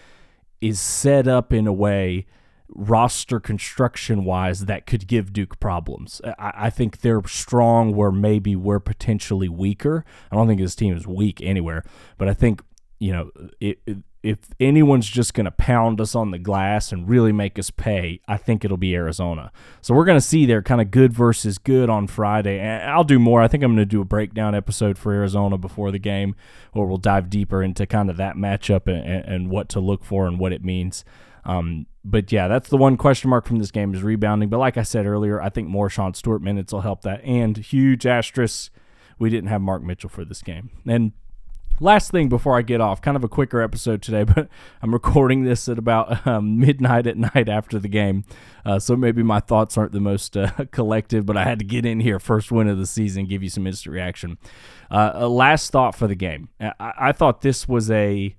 is 0.61 0.81
set 0.81 1.27
up 1.29 1.53
in 1.53 1.67
a 1.67 1.73
way 1.73 2.27
roster 2.69 3.41
construction 3.41 4.25
wise 4.25 4.67
that 4.67 4.87
could 4.87 5.07
give 5.07 5.33
Duke 5.33 5.59
problems. 5.59 6.21
I, 6.25 6.53
I, 6.55 6.71
think 6.71 7.01
they're 7.01 7.23
strong 7.27 7.95
where 7.95 8.13
maybe 8.13 8.55
we're 8.55 8.81
potentially 8.81 9.49
weaker. 9.49 10.05
I 10.31 10.37
don't 10.37 10.47
think 10.47 10.61
this 10.61 10.75
team 10.75 10.95
is 10.95 11.07
weak 11.07 11.41
anywhere, 11.41 11.83
but 12.19 12.29
I 12.29 12.35
think 12.35 12.63
you 12.99 13.13
know 13.13 13.31
it, 13.61 13.81
it, 13.87 13.99
if 14.23 14.39
anyone's 14.59 15.09
just 15.09 15.33
going 15.33 15.45
to 15.45 15.51
pound 15.53 16.01
us 16.01 16.15
on 16.15 16.33
the 16.33 16.39
glass 16.39 16.91
and 16.91 17.09
really 17.09 17.31
make 17.31 17.59
us 17.59 17.71
pay, 17.71 18.21
I 18.27 18.37
think 18.37 18.65
it'll 18.65 18.77
be 18.77 18.95
Arizona. 18.95 19.53
So 19.81 19.95
we're 19.95 20.05
going 20.05 20.19
to 20.19 20.27
see 20.27 20.45
their 20.45 20.61
kind 20.61 20.81
of 20.81 20.91
good 20.91 21.13
versus 21.13 21.57
good 21.59 21.89
on 21.89 22.09
Friday. 22.09 22.59
And 22.59 22.91
I'll 22.91 23.05
do 23.05 23.19
more. 23.19 23.41
I 23.41 23.49
think 23.49 23.63
I'm 23.63 23.71
going 23.71 23.79
to 23.79 23.87
do 23.87 24.01
a 24.01 24.05
breakdown 24.05 24.55
episode 24.55 24.99
for 24.99 25.13
Arizona 25.13 25.57
before 25.57 25.93
the 25.93 26.01
game 26.01 26.35
where 26.73 26.87
we'll 26.87 26.97
dive 26.97 27.31
deeper 27.31 27.63
into 27.63 27.87
kind 27.87 28.11
of 28.11 28.17
that 28.17 28.35
matchup 28.35 28.87
and, 28.89 29.25
and 29.25 29.51
what 29.51 29.69
to 29.71 29.81
look 29.81 30.05
for 30.05 30.27
and 30.27 30.39
what 30.39 30.53
it 30.53 30.65
means. 30.65 31.05
Um, 31.45 31.87
but 32.05 32.33
yeah, 32.33 32.49
that's 32.49 32.69
the 32.69 32.77
one 32.77 32.97
question 32.97 33.31
mark 33.31 33.47
from 33.47 33.59
this 33.59 33.71
game 33.71 33.95
is 33.95 34.03
rebounding. 34.03 34.49
But 34.49 34.59
like 34.59 34.77
I 34.77 34.83
said 34.83 35.07
earlier, 35.07 35.41
I 35.41 35.49
think 35.49 35.69
more 35.69 35.89
Sean 35.89 36.15
Stewart 36.15 36.43
minutes 36.43 36.73
will 36.73 36.81
help 36.81 37.03
that. 37.03 37.23
And 37.23 37.57
huge 37.57 38.05
asterisk, 38.05 38.73
we 39.19 39.31
didn't 39.31 39.49
have 39.49 39.61
Mark 39.61 39.83
Mitchell 39.83 40.11
for 40.11 40.25
this 40.25 40.43
game. 40.43 40.71
And 40.87 41.13
last 41.81 42.11
thing 42.11 42.29
before 42.29 42.57
I 42.57 42.63
get 42.63 42.81
off, 42.81 43.01
kind 43.01 43.17
of 43.17 43.25
a 43.25 43.29
quicker 43.29 43.61
episode 43.61 44.03
today, 44.03 44.25
but 44.35 44.49
I'm 44.83 44.93
recording 44.93 45.45
this 45.45 45.69
at 45.69 45.79
about 45.79 46.27
um, 46.27 46.59
midnight 46.59 47.07
at 47.07 47.17
night 47.17 47.49
after 47.49 47.79
the 47.79 47.89
game. 47.89 48.25
Uh, 48.65 48.79
so 48.79 48.97
maybe 48.97 49.23
my 49.23 49.41
thoughts 49.41 49.79
aren't 49.79 49.93
the 49.93 50.01
most 50.01 50.37
uh, 50.37 50.51
collective, 50.71 51.27
but 51.27 51.37
I 51.37 51.45
had 51.45 51.59
to 51.59 51.65
get 51.65 51.87
in 51.87 52.01
here 52.01 52.19
first 52.19 52.53
win 52.53 52.69
of 52.69 52.79
the 52.79 52.87
season, 52.87 53.27
give 53.27 53.43
you 53.43 53.51
some 53.51 53.67
instant 53.67 53.95
reaction. 53.95 54.39
Uh, 54.91 55.29
last 55.29 55.71
thought 55.71 55.95
for 55.95 56.07
the 56.07 56.15
game. 56.15 56.49
I, 56.61 56.73
I 56.79 57.13
thought 57.13 57.43
this 57.43 57.69
was 57.69 57.91
a 57.91 58.37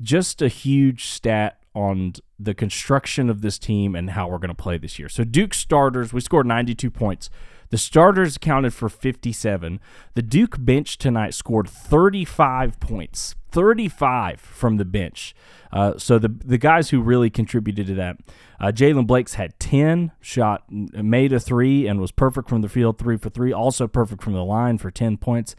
just 0.00 0.42
a 0.42 0.48
huge 0.48 1.06
stat 1.06 1.58
on 1.74 2.14
the 2.38 2.54
construction 2.54 3.30
of 3.30 3.42
this 3.42 3.58
team 3.58 3.94
and 3.94 4.10
how 4.10 4.28
we're 4.28 4.38
going 4.38 4.48
to 4.48 4.54
play 4.54 4.78
this 4.78 4.98
year. 4.98 5.08
So 5.08 5.24
Duke 5.24 5.54
starters, 5.54 6.12
we 6.12 6.20
scored 6.20 6.46
92 6.46 6.90
points. 6.90 7.30
The 7.70 7.78
starters 7.78 8.36
accounted 8.36 8.74
for 8.74 8.88
57. 8.88 9.80
The 10.14 10.22
Duke 10.22 10.56
bench 10.58 10.98
tonight 10.98 11.34
scored 11.34 11.68
35 11.68 12.78
points. 12.80 13.34
35 13.50 14.40
from 14.40 14.76
the 14.76 14.84
bench. 14.84 15.34
Uh, 15.72 15.96
so 15.96 16.18
the 16.18 16.28
the 16.28 16.58
guys 16.58 16.90
who 16.90 17.00
really 17.00 17.30
contributed 17.30 17.86
to 17.86 17.94
that, 17.94 18.18
uh, 18.60 18.66
Jaylen 18.66 19.06
Blakes 19.06 19.34
had 19.34 19.58
10, 19.58 20.12
shot, 20.20 20.64
made 20.70 21.32
a 21.32 21.40
three, 21.40 21.86
and 21.86 21.98
was 21.98 22.12
perfect 22.12 22.50
from 22.50 22.60
the 22.60 22.68
field, 22.68 22.98
three 22.98 23.16
for 23.16 23.30
three. 23.30 23.52
Also 23.52 23.86
perfect 23.86 24.22
from 24.22 24.34
the 24.34 24.44
line 24.44 24.76
for 24.76 24.90
10 24.90 25.16
points. 25.16 25.56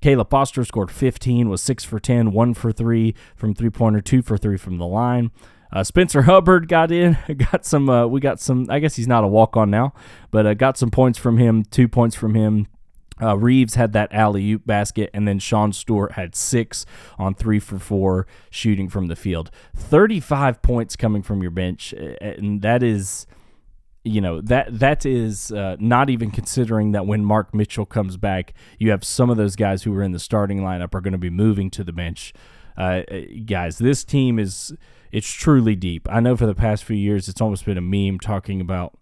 Caleb 0.00 0.30
Foster 0.30 0.64
scored 0.64 0.90
15, 0.90 1.48
was 1.48 1.62
6 1.62 1.84
for 1.84 1.98
10, 1.98 2.32
1 2.32 2.54
for 2.54 2.72
3 2.72 3.14
from 3.36 3.54
three 3.54 3.70
pointer, 3.70 4.00
2 4.00 4.22
for 4.22 4.36
3 4.36 4.56
from 4.56 4.78
the 4.78 4.86
line. 4.86 5.30
Uh, 5.72 5.84
Spencer 5.84 6.22
Hubbard 6.22 6.68
got 6.68 6.90
in, 6.90 7.18
got 7.50 7.64
some. 7.64 7.88
Uh, 7.88 8.06
we 8.06 8.20
got 8.20 8.40
some. 8.40 8.66
I 8.70 8.78
guess 8.78 8.96
he's 8.96 9.08
not 9.08 9.24
a 9.24 9.28
walk 9.28 9.56
on 9.56 9.70
now, 9.70 9.92
but 10.30 10.46
uh, 10.46 10.54
got 10.54 10.76
some 10.76 10.90
points 10.90 11.18
from 11.18 11.38
him. 11.38 11.64
Two 11.64 11.88
points 11.88 12.16
from 12.16 12.34
him. 12.34 12.66
Uh, 13.20 13.36
Reeves 13.36 13.74
had 13.74 13.92
that 13.94 14.12
alley 14.12 14.52
oop 14.52 14.64
basket, 14.64 15.10
and 15.12 15.26
then 15.26 15.38
Sean 15.38 15.72
Stewart 15.72 16.12
had 16.12 16.36
six 16.36 16.86
on 17.18 17.34
three 17.34 17.58
for 17.58 17.78
four 17.78 18.26
shooting 18.48 18.88
from 18.88 19.08
the 19.08 19.16
field. 19.16 19.50
Thirty-five 19.74 20.62
points 20.62 20.96
coming 20.96 21.22
from 21.22 21.42
your 21.42 21.50
bench, 21.50 21.92
and 21.92 22.62
that 22.62 22.82
is 22.82 23.26
you 24.04 24.20
know 24.20 24.40
that 24.40 24.78
that 24.78 25.04
is 25.04 25.52
uh, 25.52 25.76
not 25.78 26.10
even 26.10 26.30
considering 26.30 26.92
that 26.92 27.06
when 27.06 27.24
Mark 27.24 27.54
Mitchell 27.54 27.86
comes 27.86 28.16
back, 28.16 28.54
you 28.78 28.90
have 28.90 29.04
some 29.04 29.30
of 29.30 29.36
those 29.36 29.56
guys 29.56 29.82
who 29.82 29.92
were 29.92 30.02
in 30.02 30.12
the 30.12 30.18
starting 30.18 30.60
lineup 30.60 30.94
are 30.94 31.00
going 31.00 31.12
to 31.12 31.18
be 31.18 31.30
moving 31.30 31.70
to 31.70 31.84
the 31.84 31.92
bench. 31.92 32.32
Uh, 32.78 33.02
guys, 33.44 33.78
this 33.78 34.04
team 34.04 34.38
is 34.38 34.72
it's 35.10 35.30
truly 35.30 35.74
deep. 35.74 36.06
I 36.10 36.20
know 36.20 36.36
for 36.36 36.46
the 36.46 36.54
past 36.54 36.84
few 36.84 36.96
years, 36.96 37.28
it's 37.28 37.40
almost 37.40 37.64
been 37.64 37.76
a 37.76 37.82
meme 37.82 38.20
talking 38.20 38.60
about 38.60 38.96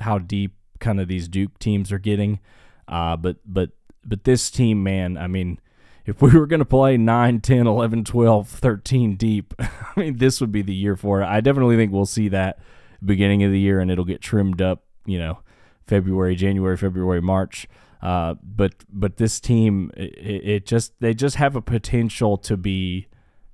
how 0.00 0.18
deep 0.18 0.54
kind 0.80 1.00
of 1.00 1.08
these 1.08 1.28
Duke 1.28 1.58
teams 1.58 1.90
are 1.90 1.98
getting. 1.98 2.40
Uh, 2.86 3.16
but 3.16 3.38
but 3.46 3.70
but 4.04 4.24
this 4.24 4.50
team, 4.50 4.82
man, 4.82 5.16
I 5.16 5.28
mean, 5.28 5.58
if 6.04 6.20
we 6.20 6.36
were 6.36 6.46
going 6.46 6.60
to 6.60 6.66
play 6.66 6.96
9, 6.96 7.40
10, 7.40 7.66
11, 7.66 8.04
12, 8.04 8.48
13 8.48 9.16
deep, 9.16 9.54
I 9.58 9.70
mean, 9.96 10.18
this 10.18 10.40
would 10.40 10.52
be 10.52 10.62
the 10.62 10.74
year 10.74 10.96
for 10.96 11.22
it. 11.22 11.26
I 11.26 11.40
definitely 11.40 11.76
think 11.76 11.92
we'll 11.92 12.04
see 12.04 12.28
that 12.28 12.58
beginning 13.04 13.42
of 13.44 13.50
the 13.50 13.60
year, 13.60 13.80
and 13.80 13.90
it'll 13.90 14.04
get 14.04 14.20
trimmed 14.20 14.60
up. 14.60 14.84
You 15.06 15.18
know, 15.18 15.38
February, 15.86 16.36
January, 16.36 16.76
February, 16.76 17.22
March. 17.22 17.66
Uh, 18.02 18.34
but 18.42 18.74
but 18.92 19.16
this 19.16 19.40
team, 19.40 19.90
it, 19.96 20.44
it, 20.44 20.66
just 20.66 20.92
they 21.00 21.14
just 21.14 21.36
have 21.36 21.56
a 21.56 21.62
potential 21.62 22.36
to 22.36 22.56
be 22.56 23.06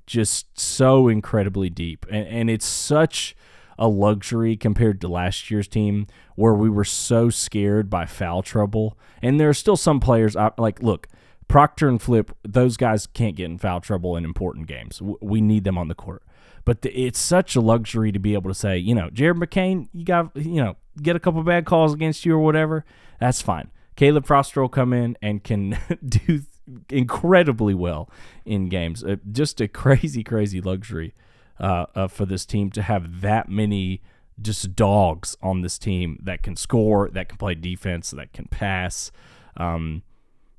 just 0.09 0.59
so 0.59 1.07
incredibly 1.07 1.71
deep, 1.71 2.07
and, 2.11 2.27
and 2.27 2.51
it's 2.51 2.67
such 2.67 3.37
a 3.79 3.87
luxury 3.87 4.57
compared 4.57 5.01
to 5.01 5.09
last 5.09 5.51
year's 5.51 5.69
team 5.69 6.07
where 6.35 6.55
we 6.55 6.69
were 6.69 6.85
so 6.85 7.31
scared 7.31 7.89
by 7.89 8.07
foul 8.07 8.43
trouble. 8.43 8.99
And 9.23 9.39
there 9.39 9.49
are 9.49 9.55
still 9.55 9.77
some 9.77 10.01
players 10.01 10.35
like 10.57 10.83
look. 10.83 11.07
Proctor 11.47 11.89
and 11.89 12.03
Flip, 12.03 12.31
those 12.43 12.77
guys 12.77 13.07
can't 13.07 13.35
get 13.35 13.47
in 13.47 13.57
foul 13.57 13.81
trouble 13.81 14.17
in 14.17 14.25
important 14.25 14.67
games. 14.67 15.01
We 15.23 15.41
need 15.41 15.65
them 15.65 15.79
on 15.79 15.89
the 15.89 15.95
court. 15.95 16.23
But 16.67 16.83
the, 16.83 16.91
it's 16.91 17.19
such 17.19 17.57
a 17.57 17.63
luxury 17.63 18.13
to 18.13 18.19
be 18.19 18.35
able 18.35 18.51
to 18.51 18.55
say, 18.55 18.77
you 18.77 18.95
know, 18.95 19.09
Jared 19.09 19.39
McCain, 19.39 19.89
you 19.95 20.05
got, 20.05 20.37
you 20.37 20.63
know, 20.63 20.77
get 21.01 21.17
a 21.17 21.21
couple 21.21 21.43
bad 21.43 21.65
calls 21.65 21.95
against 21.95 22.27
you 22.27 22.35
or 22.35 22.41
whatever. 22.41 22.85
That's 23.19 23.41
fine. 23.41 23.71
Caleb 23.97 24.27
Foster 24.27 24.61
will 24.61 24.69
come 24.69 24.93
in 24.93 25.17
and 25.23 25.43
can 25.43 25.79
do 26.07 26.43
incredibly 26.91 27.75
well 27.75 28.11
in 28.45 28.69
games. 28.69 29.05
Uh, 29.05 29.17
just 29.31 29.61
a 29.61 29.69
crazy, 29.83 30.23
crazy 30.23 30.61
luxury 30.61 31.15
uh, 31.61 31.87
uh, 31.95 32.09
for 32.09 32.27
this 32.27 32.45
team 32.47 32.71
to 32.71 32.83
have 32.83 33.21
that 33.21 33.49
many 33.49 34.03
just 34.41 34.77
dogs 34.77 35.37
on 35.43 35.63
this 35.63 35.79
team 35.79 36.19
that 36.23 36.43
can 36.43 36.57
score, 36.57 37.11
that 37.11 37.29
can 37.29 37.39
play 37.39 37.55
defense, 37.55 38.11
that 38.13 38.33
can 38.33 38.47
pass. 38.47 39.11
Um, 39.57 40.03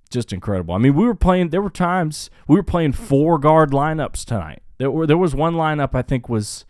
just 0.10 0.34
incredible. 0.34 0.74
I 0.74 0.80
mean, 0.80 0.96
we 0.96 1.06
were 1.06 1.16
playing. 1.16 1.50
There 1.50 1.62
were 1.62 1.70
times 1.70 2.30
we 2.48 2.56
were 2.56 2.64
playing 2.64 2.94
four 2.94 3.38
guard 3.38 3.72
lineups 3.72 4.26
tonight. 4.26 4.64
There 4.78 4.92
were 4.92 5.06
there 5.06 5.18
was 5.18 5.36
one 5.36 5.54
lineup 5.54 5.94
I 5.94 6.02
think 6.02 6.28
was 6.28 6.66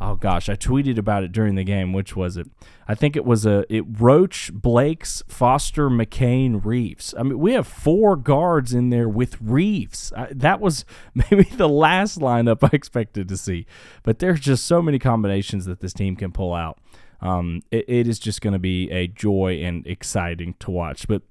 oh 0.00 0.14
gosh, 0.14 0.48
I 0.48 0.56
tweeted 0.56 0.98
about 0.98 1.24
it 1.24 1.32
during 1.32 1.54
the 1.54 1.64
game. 1.64 1.92
Which 1.92 2.16
was 2.16 2.36
it? 2.36 2.48
I 2.88 2.94
think 2.94 3.16
it 3.16 3.24
was 3.24 3.44
a 3.44 3.64
it 3.68 3.84
Roach, 4.00 4.52
Blakes, 4.52 5.22
Foster, 5.28 5.90
McCain, 5.90 6.64
Reeves. 6.64 7.14
I 7.18 7.22
mean, 7.22 7.38
we 7.38 7.52
have 7.52 7.66
four 7.66 8.16
guards 8.16 8.72
in 8.72 8.90
there 8.90 9.08
with 9.08 9.40
Reeves. 9.40 10.12
I, 10.16 10.28
that 10.32 10.60
was 10.60 10.84
maybe 11.14 11.44
the 11.44 11.68
last 11.68 12.18
lineup 12.18 12.58
I 12.62 12.74
expected 12.74 13.28
to 13.28 13.36
see. 13.36 13.66
But 14.02 14.18
there's 14.18 14.40
just 14.40 14.66
so 14.66 14.80
many 14.80 14.98
combinations 14.98 15.66
that 15.66 15.80
this 15.80 15.92
team 15.92 16.16
can 16.16 16.32
pull 16.32 16.54
out. 16.54 16.78
Um, 17.20 17.62
it, 17.70 17.84
it 17.86 18.08
is 18.08 18.18
just 18.18 18.40
going 18.40 18.54
to 18.54 18.58
be 18.58 18.90
a 18.90 19.06
joy 19.06 19.60
and 19.62 19.86
exciting 19.86 20.54
to 20.60 20.70
watch. 20.70 21.06
But 21.06 21.22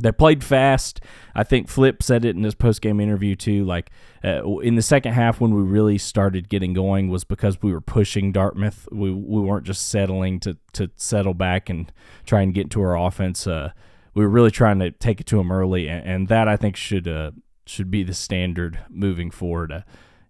they 0.00 0.12
played 0.12 0.44
fast. 0.44 1.00
I 1.34 1.42
think 1.42 1.68
Flip 1.68 2.02
said 2.02 2.24
it 2.24 2.36
in 2.36 2.44
his 2.44 2.54
post 2.54 2.80
game 2.80 3.00
interview 3.00 3.34
too. 3.34 3.64
Like 3.64 3.90
uh, 4.24 4.58
in 4.58 4.76
the 4.76 4.82
second 4.82 5.14
half, 5.14 5.40
when 5.40 5.54
we 5.54 5.62
really 5.62 5.98
started 5.98 6.48
getting 6.48 6.72
going, 6.72 7.08
was 7.08 7.24
because 7.24 7.60
we 7.62 7.72
were 7.72 7.80
pushing 7.80 8.32
Dartmouth. 8.32 8.88
We 8.92 9.12
we 9.12 9.40
weren't 9.40 9.66
just 9.66 9.88
settling 9.88 10.40
to 10.40 10.56
to 10.74 10.90
settle 10.96 11.34
back 11.34 11.68
and 11.68 11.92
try 12.24 12.42
and 12.42 12.54
get 12.54 12.62
into 12.62 12.80
our 12.82 12.96
offense. 12.96 13.46
Uh, 13.46 13.72
we 14.14 14.24
were 14.24 14.30
really 14.30 14.50
trying 14.50 14.78
to 14.80 14.90
take 14.90 15.20
it 15.20 15.26
to 15.26 15.36
them 15.36 15.52
early, 15.52 15.88
and, 15.88 16.06
and 16.06 16.28
that 16.28 16.48
I 16.48 16.56
think 16.56 16.76
should 16.76 17.08
uh, 17.08 17.32
should 17.66 17.90
be 17.90 18.02
the 18.02 18.14
standard 18.14 18.78
moving 18.88 19.30
forward. 19.30 19.72
Uh, 19.72 19.80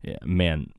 yeah, 0.03 0.19
man, 0.25 0.73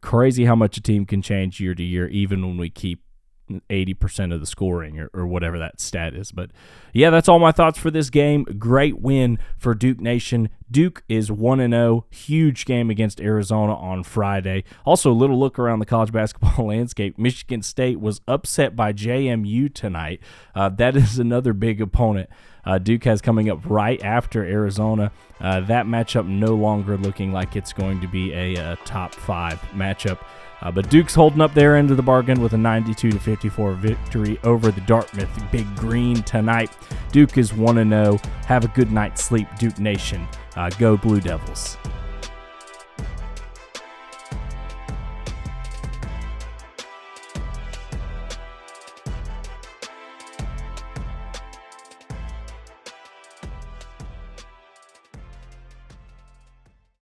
crazy 0.00 0.44
how 0.44 0.54
much 0.54 0.76
a 0.76 0.80
team 0.82 1.06
can 1.06 1.22
change 1.22 1.60
year 1.60 1.74
to 1.74 1.82
year, 1.82 2.08
even 2.08 2.46
when 2.46 2.56
we 2.56 2.70
keep 2.70 3.02
80% 3.48 4.34
of 4.34 4.40
the 4.40 4.46
scoring 4.46 4.98
or, 4.98 5.10
or, 5.14 5.26
whatever 5.26 5.58
that 5.58 5.80
stat 5.80 6.14
is. 6.14 6.32
But 6.32 6.50
yeah, 6.92 7.10
that's 7.10 7.28
all 7.28 7.38
my 7.38 7.52
thoughts 7.52 7.78
for 7.78 7.90
this 7.90 8.10
game. 8.10 8.44
Great 8.58 8.98
win 8.98 9.38
for 9.56 9.74
Duke 9.74 10.00
Nation. 10.00 10.48
Duke 10.70 11.04
is 11.08 11.30
1 11.30 11.58
0. 11.58 12.06
Huge 12.10 12.64
game 12.64 12.90
against 12.90 13.20
Arizona 13.20 13.74
on 13.76 14.02
Friday. 14.02 14.64
Also, 14.84 15.10
a 15.10 15.14
little 15.14 15.38
look 15.38 15.58
around 15.58 15.78
the 15.78 15.86
college 15.86 16.12
basketball 16.12 16.66
landscape. 16.66 17.18
Michigan 17.18 17.62
State 17.62 18.00
was 18.00 18.20
upset 18.26 18.74
by 18.74 18.92
JMU 18.92 19.72
tonight. 19.72 20.20
Uh, 20.54 20.68
that 20.70 20.96
is 20.96 21.18
another 21.18 21.52
big 21.52 21.80
opponent. 21.80 22.28
Uh, 22.64 22.78
Duke 22.78 23.04
has 23.04 23.22
coming 23.22 23.48
up 23.48 23.60
right 23.64 24.02
after 24.02 24.44
Arizona. 24.44 25.12
Uh, 25.40 25.60
that 25.60 25.86
matchup 25.86 26.26
no 26.26 26.54
longer 26.54 26.96
looking 26.96 27.32
like 27.32 27.54
it's 27.54 27.72
going 27.72 28.00
to 28.00 28.08
be 28.08 28.32
a, 28.32 28.56
a 28.56 28.76
top 28.84 29.14
five 29.14 29.60
matchup. 29.72 30.18
Uh, 30.62 30.70
but 30.70 30.88
Duke's 30.88 31.14
holding 31.14 31.40
up 31.40 31.54
their 31.54 31.76
end 31.76 31.90
of 31.90 31.96
the 31.96 32.02
bargain 32.02 32.40
with 32.40 32.54
a 32.54 32.58
92 32.58 33.12
to 33.12 33.18
54 33.18 33.72
victory 33.74 34.38
over 34.42 34.70
the 34.70 34.80
Dartmouth 34.82 35.28
Big 35.52 35.66
Green 35.76 36.22
tonight. 36.22 36.70
Duke 37.12 37.38
is 37.38 37.52
1 37.52 37.88
0. 37.88 38.18
Have 38.46 38.64
a 38.64 38.68
good 38.68 38.90
night's 38.90 39.22
sleep, 39.22 39.48
Duke 39.58 39.78
Nation. 39.78 40.26
Uh, 40.56 40.70
go 40.78 40.96
Blue 40.96 41.20
Devils. 41.20 41.76